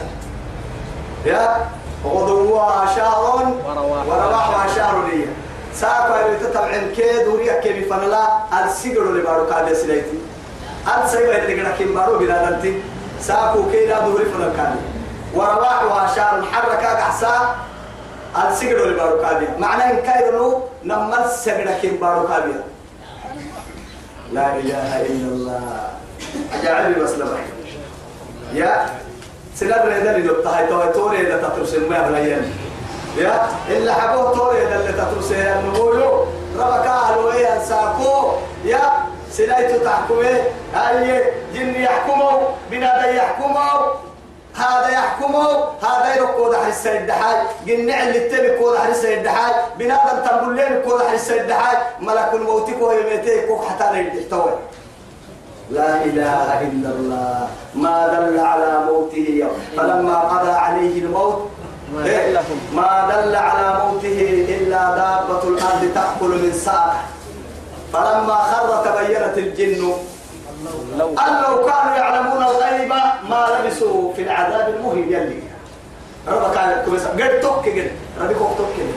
[1.26, 1.66] يا؟
[2.06, 3.54] غدوها شهر
[4.08, 5.28] ورواحها شهر ليا
[5.74, 8.28] ساقا يتتبعن كيد وريا كيف فنلا
[8.66, 10.20] السيجر اللي بارو كاد سلايتي
[11.04, 12.82] السيجر اللي قد كيم بارو بلا دنتي
[13.22, 14.76] ساقو كيدا دوري فنلا كاد
[15.34, 17.56] ورواحها شهر حركا قحسا
[18.48, 22.75] السجد اللي بارو كابيا معنى إن كايرو نمر السجد كين بارو كابيا
[24.36, 25.90] لا إله إلا الله.
[26.54, 27.48] أجعل بس لبعي
[28.54, 28.86] يا
[29.56, 32.52] سلاد ريدا اللي نبتهاي توي توري إذا تترسل ما هلايان
[33.18, 36.26] يا إلا حبوه توري إذا اللي تترسل النبويو
[36.60, 38.32] ربك أهلو إيه أنساكو.
[38.66, 38.84] يا
[39.32, 40.36] سلايتو تحكمي
[40.74, 42.40] هاي جن يحكموا
[42.72, 43.94] بنادى يحكموا
[44.56, 45.48] هذا يحكمه
[45.82, 50.82] هذا يركض على السيد دحاي جنع اللي تبي كود على السيد دحاي بنادم تقول لين
[50.86, 54.52] كود على السيد دحاي ملك الموت كو يميتي كو حتى يحتوي
[55.72, 57.48] لا إله إلا الله.
[57.76, 61.50] ما دل على موته يوم فلما قضى عليه الموت؟
[62.74, 67.02] ما دل على موته إلا دابة الأرض تأكل من ساقه.
[67.94, 69.94] فلما خر تبينت الجن
[70.66, 72.94] أن لو كانوا يعلمون الغيب
[73.30, 75.40] ما لبسوا في العذاب المهين يلي.
[76.28, 77.92] ربك على كويس قد توك قد.
[78.22, 78.94] ربك توك قد.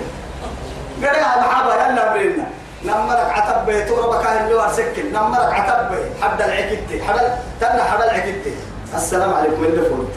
[0.98, 2.46] قد يا محابا يلا برينا
[2.85, 5.12] نمرك عتب بيت ربك على الجوار سكن.
[5.12, 8.54] نمرك عتب بيت حبل العكتي حبل تنا حبل العكتي
[8.94, 9.64] السلام عليكم.
[9.64, 10.09] اللي فوت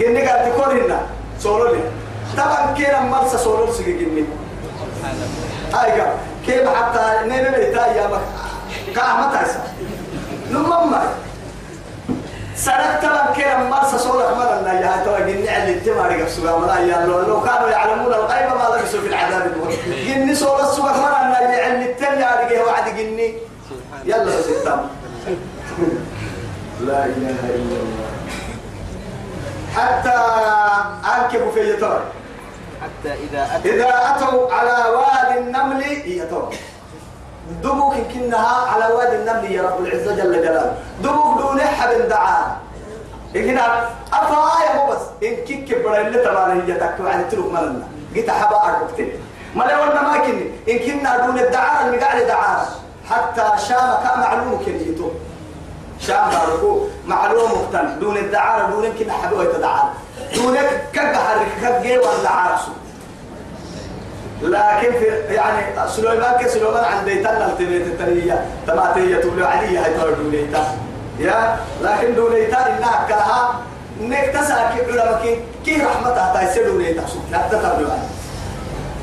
[0.00, 1.00] قلني قاعد تكون هنا
[1.38, 1.80] سولو لي.
[2.36, 4.24] طبعا كينا مرسى سولو سيجي قلني
[5.74, 6.02] هاي
[6.46, 8.20] كيف حتى نيمي بيتا يا مك
[10.50, 11.02] نمما
[12.56, 17.20] سنة تبع كده مرسى صورة مرة يا تو جني على الجمال يقصوا مرة يا لو
[17.20, 21.90] لو كانوا يعلمون الغيب ما لبسوا في العذاب المهين جني صورة صورة مرة يا على
[21.90, 23.34] التاني على وعد جني
[24.04, 24.80] يلا ستام
[26.80, 28.10] لا إله إلا الله.
[29.76, 30.14] حتى
[31.16, 32.02] أركبوا في يتار
[32.82, 36.54] حتى إذا أتى إذا أتوا على وادي النمل يتار
[37.62, 40.74] دبوك كنها على وادي النمل يا رب العزة جل جلاله.
[41.02, 42.56] دبوك دون حد دعاء
[43.34, 45.02] إذا أفا يا بس.
[45.22, 47.88] إن كيك كبر اللي تبع هي تكتب عن تروك ملنا.
[48.14, 49.12] جيت حبا أربكتين
[49.54, 50.50] ما لا ولا ما كني.
[50.68, 52.68] إن كنا دون الدعاء المقعد دعاء
[53.10, 55.08] حتى شام كان معلوم كنيتو
[56.00, 59.94] شام باركو معلوم مقتن دون الدعاء دون كنا حبوا يتدعاء
[60.34, 62.74] دونك كجهر كجي ولا رسول
[64.42, 70.64] لكن في يعني سليمان كسليمان عند بيتنا التبيت التنية تماتية تقول علي هاي تقول دوليتا.
[71.18, 73.60] يا؟ لكن دوليتا إنها كلها
[74.00, 77.06] نكتسا كيف كي كي رحمتها تايسر دوليتا.
[77.06, 77.96] سوك لا تتبع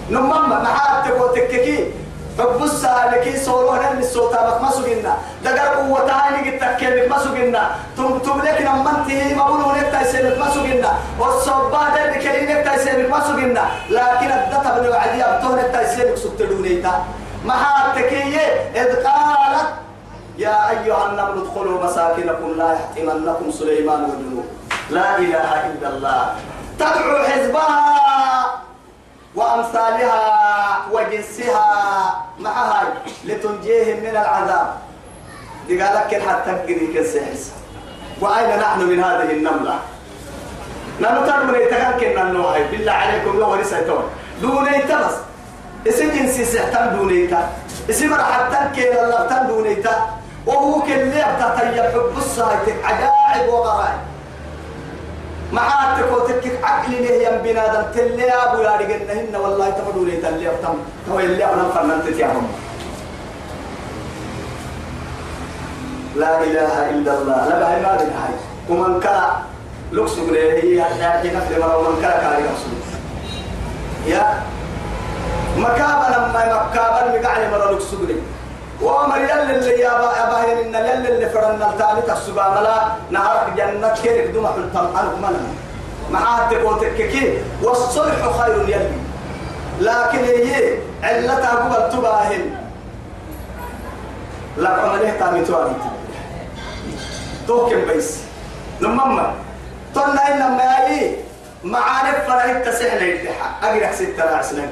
[0.09, 1.39] نمم محاب تقول
[2.37, 8.19] تككي فبص لكي صوروه نمي الصوتا ما سجنا دقر قوتها نجي تكلم ما سجنا تم
[8.19, 13.19] تم لك نمنتي ما بقولوا لك تايسير ما سجنا والصبا ده بكلي لك تايسير ما
[13.27, 17.05] سجنا لكن الدتا بنو عدي أبتون التايسير سكتلونيتا
[17.45, 19.67] ما هاتكية إذ قالت
[20.37, 24.47] يا أيها النمل ادخلوا مساكنكم لا يحطمنكم سليمان وجنوده
[24.89, 26.33] لا إله إلا الله.
[26.79, 28.66] تدعو حزبها.
[29.37, 30.21] وأمثالها
[30.91, 31.65] وجنسها
[32.39, 32.83] معها
[33.25, 34.67] لتنجيهم من العذاب.
[35.67, 37.51] دي قال لك حتى تقري كالسحس
[38.21, 39.79] وأين نحن من هذه النملة؟
[40.99, 44.03] نمتر من يتكن النوعي بالله عليكم لو ورسيتون
[44.41, 45.15] دونيتا بس.
[45.87, 47.49] اسم جنسي سحتم دونيتا
[47.89, 49.95] اسم رحتن كيل اللفتن دونيتا
[50.45, 53.99] وهو كل يبتطيب حب الصايتك عجائب وغرائب.
[55.53, 60.49] معاتك وتكك عقل ليه يم بنادم تلي أبو يا رجلنا هن والله تفدوا لي تلي
[60.49, 60.77] ابتم
[61.07, 62.47] تو اللي أنا فننت تيهم
[66.15, 67.47] لا إله إلا الله.
[67.49, 68.33] لا بهاي ما بين هاي
[68.69, 69.21] ومن كان
[69.91, 72.71] لوكس غري هي هي نفس ما ومن كان كان يقصد
[74.07, 74.41] يا
[75.57, 78.21] مكابا لما مكابا مقعد مرة لوكس غري
[78.81, 83.49] وامر يل اللي يا با يا با إن يل اللي فرنا الثاني تسبا ملا نهار
[83.57, 85.47] جنة كيرك دوما حلتم ألف منا
[86.11, 88.91] معاه تكوتككي والصلح خير يلي.
[89.81, 92.55] لكن هي علتها قبل تباهن
[94.57, 95.73] لا عمله تامي تواني؟
[97.47, 98.21] توكم بيس.
[98.81, 99.33] نمما
[99.95, 101.15] طلنا إن ما يجي
[101.63, 104.69] معارف فرهيب تسحل الدحا أقرأ ستة سنك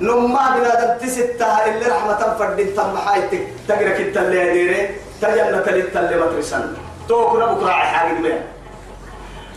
[0.00, 4.90] نما بنادم تستها اللي رحمة فردين تم حايتك تقرأ كتا اللي يديري
[5.20, 6.74] تجنة للتل مترسن
[7.08, 8.44] توكنا بكرة حاجة بيه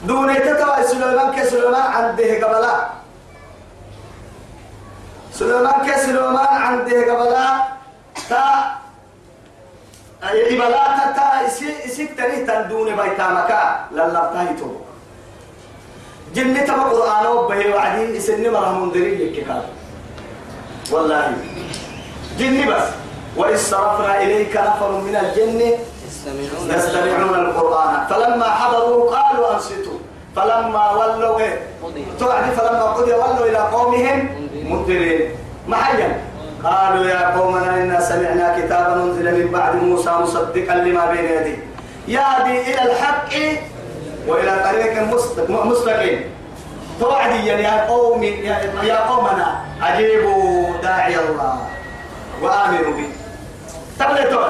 [0.03, 2.73] دون يتتوى سليمان كسليمان عنده قبلا
[5.33, 7.45] سليمان كسليمان عنده قبلا
[8.29, 8.43] تا
[10.23, 13.61] عبادات تا إسي إسي تري تندون بيتا مكا.
[13.91, 14.71] للا تايتو
[16.35, 19.63] جنة تبع قرآن وبه وعدين اسن مرة منذرين لك كتاب
[20.91, 21.33] والله.
[22.39, 22.83] جنة بس.
[23.37, 25.61] وإذ صرفنا إليك نفر من الجن.
[26.77, 28.05] يستمعون القرآن.
[28.09, 29.99] فلما حضروا قالوا أنصتوا.
[30.35, 31.59] فلما ولوا إيه.
[32.19, 34.29] توعد فلما قضي ولوا إلى قومهم
[34.69, 35.29] منذرين
[35.67, 36.21] محيا.
[36.63, 41.57] قالوا يا قومنا إنا سمعنا كتابا أنزل من بعد موسى مصدقا لما بين يديه.
[42.07, 43.29] يهدي إلى الحق
[44.27, 46.34] وإلى طريق مست- مستقيم.
[46.99, 48.23] توعدي يا قوم
[48.83, 49.65] يا قومنا.
[49.83, 51.57] أجيبوا داعي الله
[52.41, 53.09] وآمنوا به.
[53.99, 54.49] تبلتون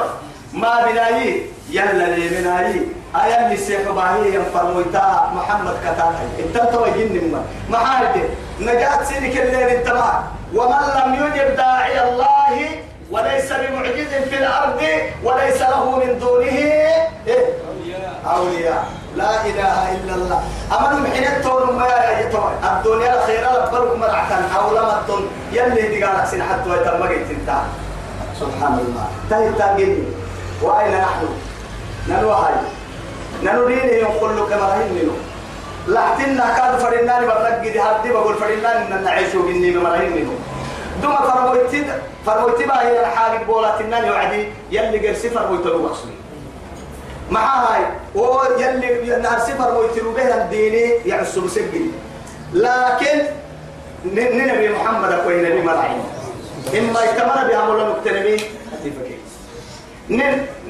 [0.53, 2.81] ما بنايي يلا لي بنايي.
[3.15, 6.27] أيا اللي سيف باهي ينفرمويتا محمد كتاكي.
[6.39, 7.41] إنت تو جن ما.
[7.69, 8.23] ما حاجة.
[8.59, 10.13] نجات سينك الليل انتبه
[10.53, 12.69] ومن لم يجب داعي الله
[13.11, 14.81] وليس بمعجز في الأرض
[15.23, 16.57] وليس له من دونه
[17.27, 17.47] إيه؟
[18.25, 18.85] أولياء.
[19.15, 20.39] لا إله إلا الله.
[20.75, 21.87] أمن محين التون ما
[22.19, 22.51] يتوى.
[22.63, 27.65] الدنيا الخيرة لبرك مرعتا أو لم الدن يلي دقالك سن حتى ويتمجد انتهى
[28.39, 29.07] سبحان الله.
[29.29, 30.03] تهي تاقيني
[30.61, 31.27] وأين نحن؟
[32.09, 32.53] ننو هاي.
[33.43, 35.15] ننو دينه يقول لك مرهين منه.
[35.87, 40.33] لحتنا كاد فرناني بطلق دي هدي بقول فرناني إن نعيشوا مني مرهين منه.
[41.01, 41.85] دوما فرمويتي
[42.25, 44.47] فرمويتي بقى هي الحاجة بولا تناني وعدي.
[44.71, 46.14] يلي قرسي فرمويتي له مقصودي
[47.31, 47.85] مع هاي
[48.59, 51.91] يلي نعرسي فرمويتي له به الديني يعسو بسجل
[52.53, 53.23] لكن
[54.05, 56.03] نبي محمد أكوين نبي مرعين.
[56.77, 58.37] إما يتمنى بها مولا مكتنمي.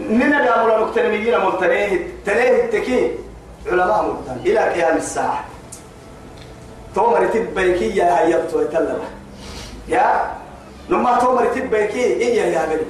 [0.09, 3.11] ننا بها مولا مكتنمي يلا ملتنيه تنيه التكي.
[3.67, 4.37] علماء ملتن.
[4.45, 5.45] إلى قيام الساعة.
[6.95, 8.99] تومر تبيكي يا هيبتو يتلم
[9.87, 10.31] يا؟
[10.89, 12.87] لما تومر تبيكي إيه يا بني؟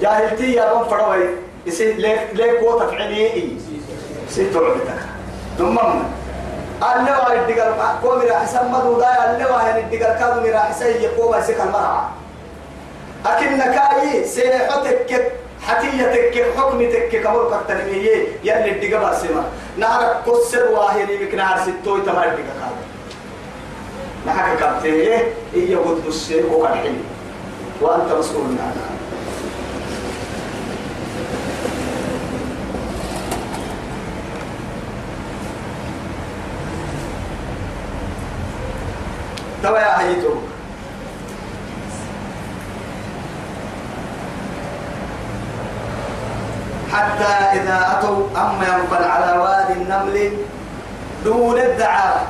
[0.00, 1.28] جاهلتي يا بن فروي
[1.66, 3.48] يصير ليك ليك قوة فعلي إيه
[4.28, 4.98] يصير تعبتك
[5.58, 6.04] لما
[6.96, 11.60] اللي واحد دقل قوم راح يسمى دودا اللي واحد دقل كادو راح يسيء يقوم يسك
[11.60, 12.04] المرعى
[13.26, 19.42] أكن كاي سيحتك حتيتك حكمتك كمر كتنمية يلي الدقة برسمة
[19.76, 22.76] نهار كسر واهري بك نهار ستوي تمر الدقة كادو
[24.26, 25.22] نحكي كابتيه
[25.54, 26.94] إيه؟ قد السير وقد حلي
[27.80, 28.95] وأنت مسؤول عنها
[39.66, 40.34] توا يا حيتو
[46.92, 50.32] حتى إذا أتوا أما ينفل على وادي النمل
[51.24, 52.26] دون الدعارة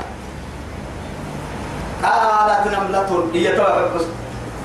[2.03, 3.53] قالت نملة هي
[3.95, 4.05] بس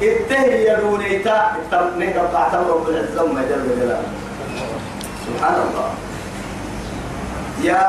[0.01, 4.03] إتهي يدون إيتا نهر قاعتم رب العزة وما جل جلاله.
[5.27, 5.89] سبحان الله.
[7.61, 7.85] يا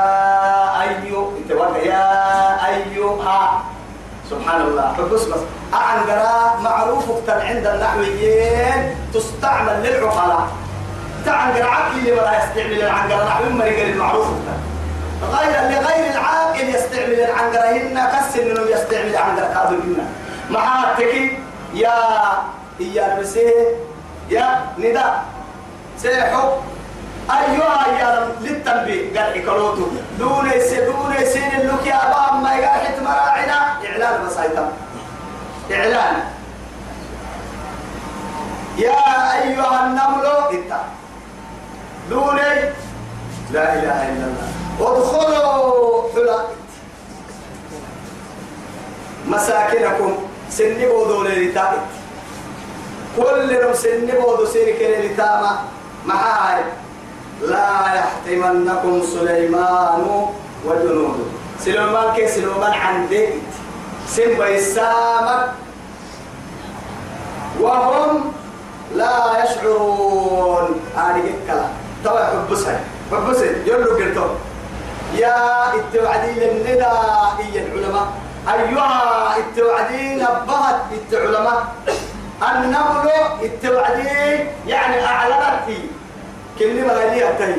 [0.82, 1.50] أيو إنت
[1.86, 2.06] يا
[2.66, 3.62] أيها
[4.32, 4.88] سبحان الله.
[5.12, 5.40] بس بس
[5.74, 10.48] أعنقرا معروف عند النحويين تستعمل للعقلاء.
[11.26, 13.24] تعنقر عقل ولا يستعمل العنقرة.
[13.24, 14.26] نحو ما يقل المعروف
[15.22, 17.68] غير لغير العاقل يستعمل العنقرة.
[17.76, 19.46] هنا كسر إنه يستعمل العنقرة.
[19.46, 20.06] هذا هنا
[20.50, 21.14] محاتك
[21.74, 21.98] يا
[22.80, 23.52] يا المسيح.
[24.30, 24.46] يا
[24.78, 25.24] نداء.
[25.98, 26.50] سيحب
[27.30, 29.20] أيها يا للتنبيه.
[29.20, 29.86] قال إكلوتو
[30.18, 34.68] دون دون يسين اللوك يا أبا ما يقال حت مراعنا إعلان بسيطة.
[35.72, 36.16] إعلان.
[38.78, 39.02] يا
[39.42, 40.72] أيها النمل إنت.
[42.10, 42.36] دون
[43.50, 44.48] لا إله إلا الله.
[44.80, 46.38] ادخلوا حلا
[49.26, 50.12] مساكنكم.
[50.50, 51.88] سني بودو للتابت
[53.16, 55.50] كل سني بودو سيرك للتامة
[56.06, 56.64] معاي
[57.42, 60.26] لا يحتمنكم سليمان
[60.66, 61.24] وجنوده.
[61.58, 63.28] سليمان كي سليمان عندك
[64.06, 65.48] سن بيسامك.
[67.60, 68.32] وهم
[68.94, 70.80] لا يشعرون.
[70.96, 71.70] هذه الكلام
[72.04, 72.80] توا حبسها.
[73.12, 73.50] حبسها.
[73.66, 74.34] يلو قلتهم.
[75.14, 76.92] يا التوعدين للندى
[77.42, 78.06] إيا العلماء.
[78.48, 80.80] أيها التوعدين نبهت
[81.12, 81.62] العلماء.
[82.42, 83.10] النمل
[83.42, 85.68] التوعدين يعني أعلنت
[86.62, 87.54] كلمة غنية تهي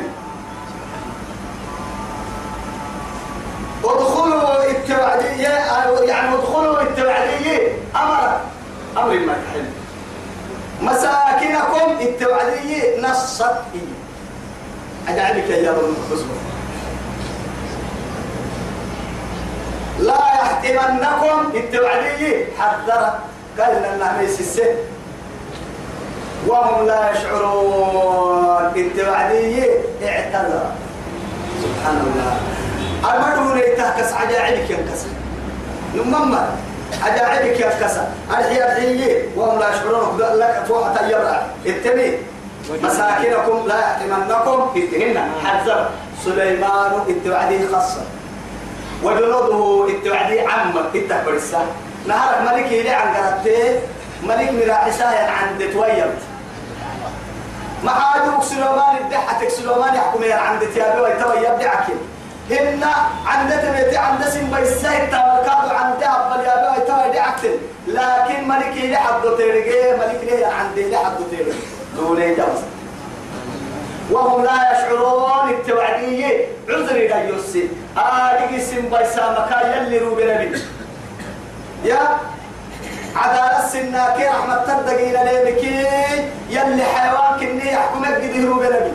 [3.83, 5.47] ادخلوا التوعدية
[6.07, 7.77] يعني ادخلوا التوعدية
[8.97, 9.65] أمر ما تحل
[10.81, 13.45] مساكنكم التوعدي نصت
[15.07, 16.35] أجعلك يا رب اصبر
[19.99, 23.13] لا يحتمنكم التوعدي حذر.
[23.59, 24.75] قال لنا ليس السن
[26.47, 28.71] وهم لا يشعرون.
[28.75, 29.63] التوعدي
[30.03, 30.65] اعتذر.
[31.63, 32.33] سبحان الله.
[33.13, 35.07] المدهون يتهكس عجائبك ينكسر.
[35.95, 36.49] نمما
[37.03, 38.05] عجائبك ينكسر.
[38.29, 40.17] الحي الحي وهم لا يشعرون.
[40.19, 41.41] لك فوق يبرع.
[41.65, 42.17] التمي
[42.83, 45.17] مساكنكم لا يحتمنكم اتهن.
[45.45, 45.89] حذر.
[46.25, 48.01] سليمان التوعدي خاصة
[49.03, 50.77] وجنوده التوعدي عم.
[50.95, 51.71] التكبر السنة
[52.07, 53.79] نهارك ملك يلي عن قرأته
[54.23, 56.21] ملك مراحسة عند تويرت
[57.83, 61.85] ما عادوك سليمان الدحة سليمان يحكم عند تيابي ويتوي يبدعك
[62.51, 62.83] هن
[63.25, 67.39] عند تبيتي عند سن بيساي تاكادو عند أبل يابي ويتوي يدعك
[67.87, 71.59] لكن ملك يلي حدو تيرجي ملك ليه عند يلي حدو تيرجي
[71.95, 72.61] دولي جوز.
[74.11, 76.47] وهم لا يشعرون التوعدية.
[76.69, 80.51] عذري لا يوسي آدي سن بيسا مكا يلي روبنا
[81.83, 82.17] يا
[83.15, 85.85] عدالة السناكي رحمة تدقينا ليبكي
[86.49, 88.91] يلي حيوان كني يحكم قد هرو بلبي.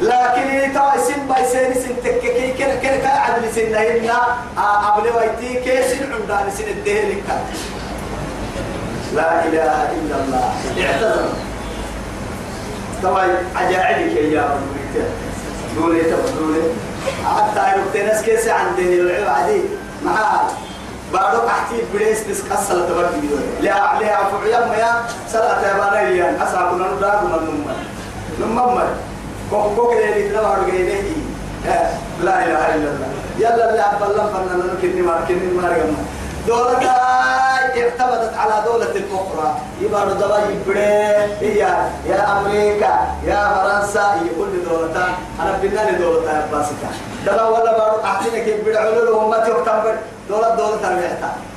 [0.00, 4.18] لكن توا سن باي سن سن تككي كن كن كا عدل سن هنا
[4.86, 7.22] قبل ويتي كي سن عندان سن الدهلك
[9.14, 10.52] لا إله إلا الله.
[10.80, 11.28] اعتذر.
[13.02, 13.20] توا
[13.56, 14.62] عجائبك يا رب
[15.76, 16.62] دولي توا دولي
[17.24, 19.62] حتى يربطي ناس كيس عندي العبادي
[20.04, 20.50] معاه
[21.70, 23.28] أحكي بريس بس كسل تبدي
[23.60, 27.74] لا لا فعيا ما يا سلا تبانا يان أسا كنا ندار من
[28.40, 28.82] نمّا ما
[29.50, 31.02] كوك كوك اللي تلا بارو جاي
[32.22, 33.08] لا إله إلا الله.
[33.38, 35.94] يلا لا أبلا فنان كني ما كني ما رجعنا
[36.46, 36.78] دولة
[37.76, 40.38] ارتبطت على دولة أخرى يبقى دولة
[41.40, 41.58] هي
[42.08, 42.94] يا أمريكا
[43.26, 45.08] يا فرنسا كل دولة.
[45.40, 46.90] أنا بناني دولة يا باسكا
[47.26, 49.96] دولة ولا بارو أحكي لك يبرعوا له أمتي وقتها
[50.28, 51.49] دولة دولة تربيتها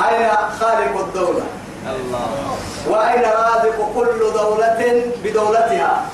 [0.00, 0.30] أين
[0.60, 1.46] خالق الدولة؟
[1.86, 2.56] الله
[2.88, 6.04] وأين رازق كل دولة بدولتها؟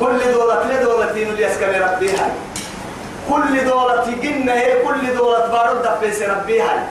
[0.00, 2.28] كل دولة لدولة يسكن ربيها.
[3.30, 6.88] كل دولة جنة هي كل دولة بارد دفيس ربيها.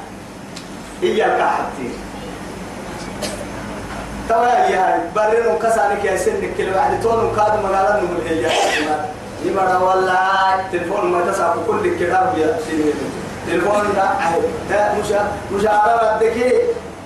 [1.02, 1.90] هي الكحتي
[4.30, 8.52] توا يا برينو كسانك يا سنك كل واحد تون كاد مقالة نقول هي
[9.46, 12.94] يمرا والله تلفون ما تسعى كل الكلام يا سيدي.
[13.48, 14.10] تلفون ده
[14.70, 15.08] ده مش
[15.54, 16.52] مش عارف ادكي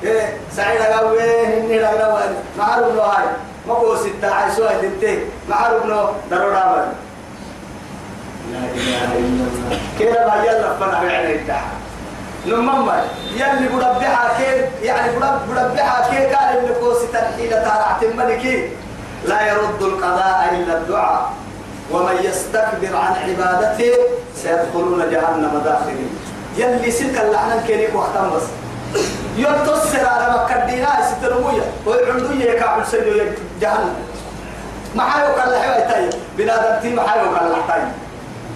[0.04, 1.80] إيه سعيد قوي هني
[2.58, 3.26] ما عارف له هاي.
[3.68, 4.28] ما هو ستة
[4.70, 5.20] هدتي
[5.50, 6.94] ما عارف له ضرورة ما
[8.52, 9.80] لا إله إلا الله.
[10.00, 11.68] كده ما يلا فنا يعني الدعاء
[12.48, 13.02] نمما
[13.36, 18.70] يلي بربحها كيف؟ يعني بربحها كيف؟ قال اللي كوسي تنحيل تارعت الملكي
[19.26, 21.32] لا يرد القضاء إلا الدعاء.
[21.92, 23.94] ومن يستكبر عن عبادته
[24.36, 26.10] سيدخلون جهنم داخلين
[26.58, 28.44] يلي سلك اللعنة كينيك وقتان بس.
[29.38, 33.12] يوم تصر على مكة دينا سترموية ويعندوية يكاعد سيدو
[33.62, 33.96] جهنم.
[34.96, 37.82] ما حيوك الله حيوة تاي بنادم تي ما حيوك الله تاي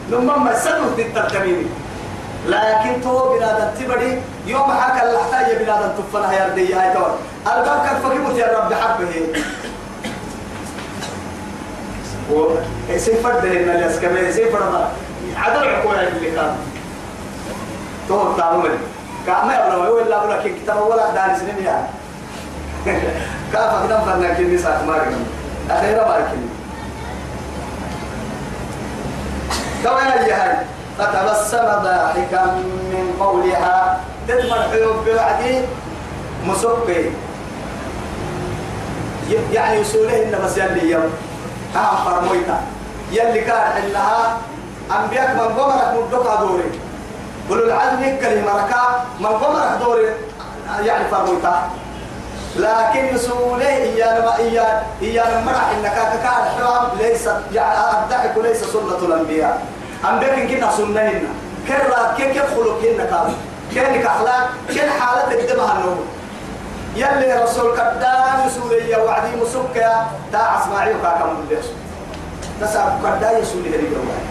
[0.10, 1.66] لما ما سنو في التركميني
[2.48, 7.12] لكن تو بنادم تبدي يوم حكى الله تاي بنادم تفنها يا ردي هاي تور
[7.48, 9.14] الباب كان فكيمت يا رب حبه.
[12.98, 14.90] سيفر ده إن الناس كمان سيفر ما.
[15.36, 16.56] عدل عقوله اللي كان.
[18.08, 18.78] تو تعمل
[19.28, 21.88] كما يبغى هو إلا بقول لك كتاب ولا دار سنين يا
[23.54, 25.24] كاف أقدم فنا كني ساق ماركم
[25.70, 26.48] أخيرا ماركني
[29.84, 30.58] تو يا هاي
[30.98, 32.46] فتبسم ضاحكا
[32.92, 35.62] من قولها تدمر حيوب بوعدي
[36.48, 37.04] مسقي
[39.54, 41.12] يعني يسوله إن بس يلي يوم
[41.76, 42.62] ها فرمويتا
[43.12, 44.38] يلي كان إنها
[44.92, 46.72] أنبياء من قمرك مدوكا دوري
[47.52, 50.08] قلوا العزم كلمة ركا من قمرك دوري
[50.86, 51.70] يعني فرمويتا
[52.56, 55.94] لكن يسوله إيانا ما إيانا إيانا مرح إنك
[56.24, 59.62] كان حرام ليس يعني الضحك ليس سنة الأنبياء.
[60.10, 61.30] أنبياء كنا سنة هنا
[61.68, 63.34] كرة كيف كيف خلق هنا كان؟
[63.74, 66.06] كيف أخلاق؟ كيف حالة الدمها النوم
[66.96, 71.66] يلي رسول كدام سوريا وعدي مسكة تا أسماعيل كاكا مدرس
[72.62, 74.22] تسع كدام يسولي هذه الجوال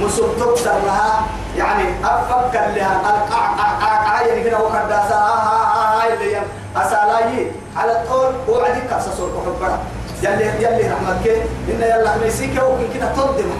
[0.00, 1.22] مسك تكسر لها
[1.56, 3.00] يعني أفكر لها.
[3.00, 6.40] القع يعني كده وكداسا هاي اللي
[6.76, 9.78] أسالاي على طول وعدي كاسا سور كحبرا
[10.22, 13.50] يلي يلي رحمتك إن يلا ميسيك وكل كده تضم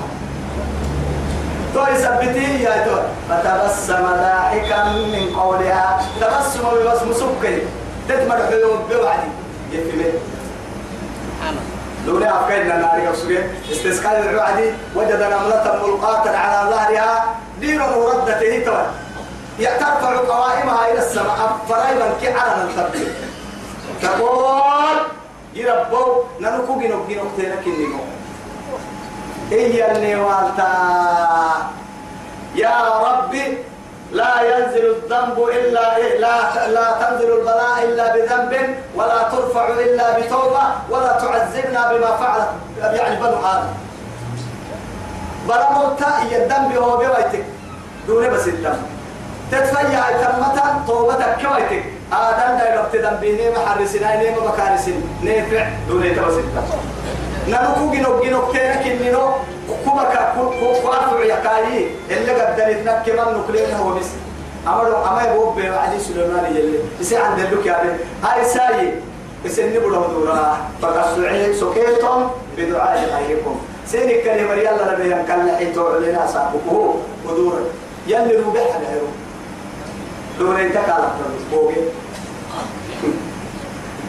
[1.75, 2.97] تو يثبتي يا تو
[3.29, 6.01] فتبسم ضاحكا من قولها.
[6.21, 7.63] تبسم بس مسكي
[8.09, 9.31] تتمر حيوم بوعدي
[9.73, 10.05] يفهمي
[12.07, 17.25] لولا أفكارنا ناري قصوية استسقال الوعدي وجد نملة ملقاة على ظهرها.
[17.61, 18.85] دين وردته توا
[19.61, 21.59] ترفع قوائمها إلى السماء.
[21.69, 23.07] فرايبا كعلى الخبر
[24.03, 24.97] تقول
[25.55, 26.05] يربو
[26.41, 28.01] ننكو جنوك جنوك تيرك النمو
[29.51, 30.73] هي اللي والتا.
[32.55, 33.59] يا ربي
[34.13, 35.85] لا ينزل الذنب إلا
[36.19, 36.37] لا
[36.69, 38.53] لا تنزل البلاء إلا بذنب
[38.95, 42.43] ولا ترفع إلا بتوبة ولا تعذبنا بما فعل
[42.95, 43.73] يعني بنو آدم.
[45.51, 47.45] بلا موتا هي الذنب هو بويتك
[48.07, 48.83] دون بس الذنب
[49.53, 56.35] تتفيا تمتا توبتك كويتك آدم دا يربط ذنبي نيما حرسنا نيما بكارسين نيفع دون بس
[56.35, 56.69] الذنب
[57.49, 59.35] نلقو جنوب جنوب تيرك إنه
[59.85, 60.05] كوبا
[60.83, 64.07] كوافع يقاي اللي قد دلتنا كمان نكلين هو بس
[64.67, 67.91] أمرو أما يبوب بعدي سليمان يلي بس عند اللوك يعني
[68.25, 68.93] هاي ساي
[69.45, 73.61] بس بقول دورا فقصعي سكيتم بدعاء غيركم
[73.91, 76.95] سيني كلمة يلا نبي كلا حيتو علينا سابقه
[77.27, 77.61] ودورا
[78.07, 79.01] يلي روبح على
[80.39, 81.13] دورا انت قالت
[81.53, 81.75] بوبي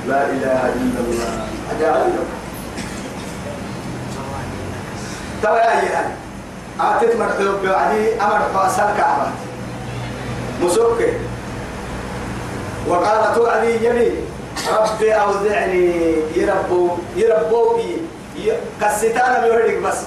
[0.07, 1.47] لا إله إلا الله.
[1.71, 2.09] أجعل
[5.43, 6.11] توا يا أيها
[6.79, 9.27] أتت مرحبا بعدي أمر فاسل كعبة.
[10.61, 10.99] مسوك
[12.88, 14.11] وقال توعدي يلي.
[14.73, 15.91] ربي أوزعني.
[16.36, 17.97] يربو يربو بي
[18.82, 19.97] كستانا بيوريك بس.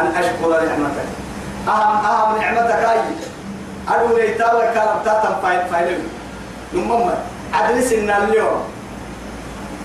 [0.00, 1.08] أن أشكر نعمتك.
[1.68, 3.00] أهم أهم نعمتك أي؟
[3.88, 6.02] أدو ليتا وكالب تاتم فايل فايل
[6.74, 7.10] نمم
[7.52, 8.62] عدل سنة اليوم.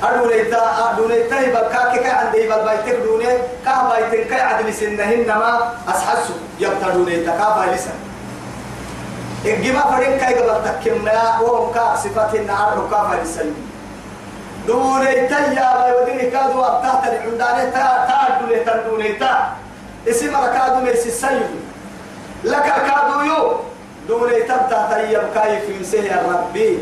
[0.03, 3.25] أدو ليتا أدو ليتا يبقى كا عندي بالبيتك دوني.
[3.65, 6.33] كا بيتك كا عدل سنهن ما أسحسو.
[6.59, 7.93] يبتدو ليتا كا فايلسا
[9.45, 11.39] إجماع فريق كاي قبل تكمنا.
[11.39, 13.45] وهم كا صفاتنا أرو كا فايلسا
[14.69, 19.33] دون يا وديني كادو أبتهت العندانة تا تا دون تا دون تا.
[20.07, 21.51] اسم ركادو ميس السيد
[22.43, 23.41] لك كادو يو.
[24.07, 26.79] دون تبتا تيب كاي في مسيه ربي.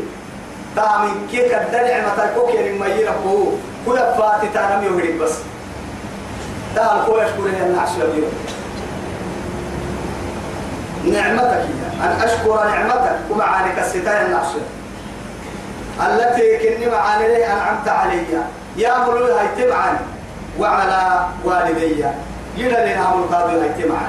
[0.76, 3.52] تامن كيك الدلع متى كوكي ما يربو
[3.86, 5.34] كل فاتي تانم يهرب بس.
[6.76, 8.30] تعال كو يشكر يا النعش يا
[11.04, 11.64] نعمتك
[12.02, 13.16] أن أشكر نعمتك.
[13.30, 14.46] ومعانك الستايا النعش
[16.06, 18.24] التي كني معاني لي أنعمت علي.
[18.76, 19.98] يا ملوي تبعا.
[20.58, 22.04] وعلى والدي.
[22.56, 24.08] يلا لنا أمر قاضي هاي تبعا.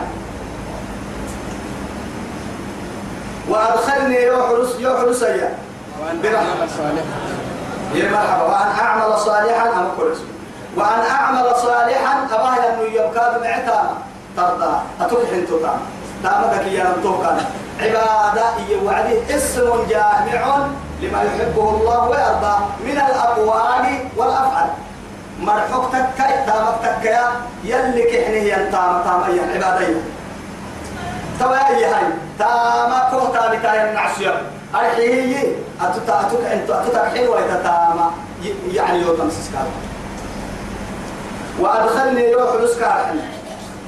[3.50, 5.58] وأدخلني يحرس يحرس يا
[6.02, 6.22] وأن
[6.78, 7.20] صالحا
[7.96, 8.44] يا مرحبا.
[8.44, 10.18] وأن أعمل صالحا أم كرس
[10.78, 13.98] وأن أعمل صالحا أباه أنه يبقى معتا
[14.38, 14.74] ترضى.
[15.02, 15.80] أتوك حنتو تام
[16.24, 17.38] دامك يا رمتوكا
[17.80, 18.46] عبادة
[18.86, 20.68] وعدي اسم جامع.
[21.02, 23.86] لما يحبه الله ويرضى من الأقوال
[24.18, 24.70] والأفعال.
[25.40, 27.28] مرحوك تكاي تامك تكايا
[27.64, 30.02] يلي كحنه ينتام تام أي عبادية
[31.40, 32.04] توا أي هاي
[32.40, 34.42] تاما كو تامي تايا النعسية
[34.76, 38.12] أرحيه أتتا أتوك أنت أتتا حين ويتتاما
[38.72, 39.68] يعني يوتم سسكار
[41.60, 43.06] وأدخلني روح نسكار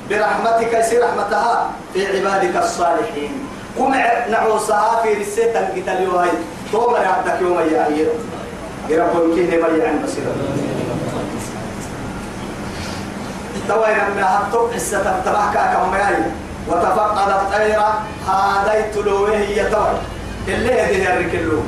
[0.09, 3.47] برحمتك يصير رحمتها في عبادك الصالحين.
[3.79, 3.95] قم
[4.31, 6.07] نعوسها في رسالة القتال
[6.71, 8.07] تومر عبدك يوم يا عير
[8.89, 10.33] يربون كيه ما يعن بصيرا
[13.67, 16.23] توين من هاتوك حسة تبعك كم ياي
[16.67, 17.79] وتفقد الطير
[18.27, 19.97] هذا تلوه هي توي
[20.47, 21.61] اللي هذه الركلو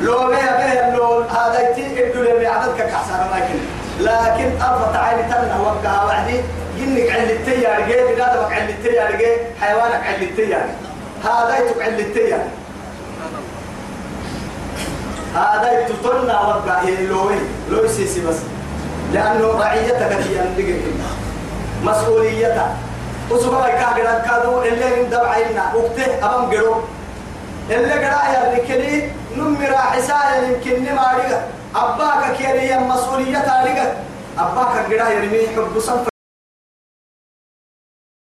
[0.00, 3.58] لو به به لو هذا تي ادو لي عددك كحسن لكن
[4.00, 6.40] لكن أرفع عيني تمنى وقع وعدي
[6.78, 10.66] جنك عند التيار جاي بنادمك عند التيار جاي حيوانك عند التيار
[11.24, 12.44] هذا يتك عند التيار
[15.34, 17.34] هذا يتطلنا وقع لوي
[17.70, 18.36] لوي سيسي بس؟
[19.12, 20.74] لأنه رعيتك هي عندك
[21.84, 22.66] مسؤوليتك.
[23.30, 24.62] وسبب كاغرا كادو.
[24.62, 26.74] اللي من دبعينا وقته أمام قرو
[27.70, 31.40] اللي قرأ يا ركلي نمرا حسايا يمكن ما رجع
[31.76, 33.64] أباك كيري مسؤوليتها
[34.38, 36.15] أباك قرأ يرمي حب صنف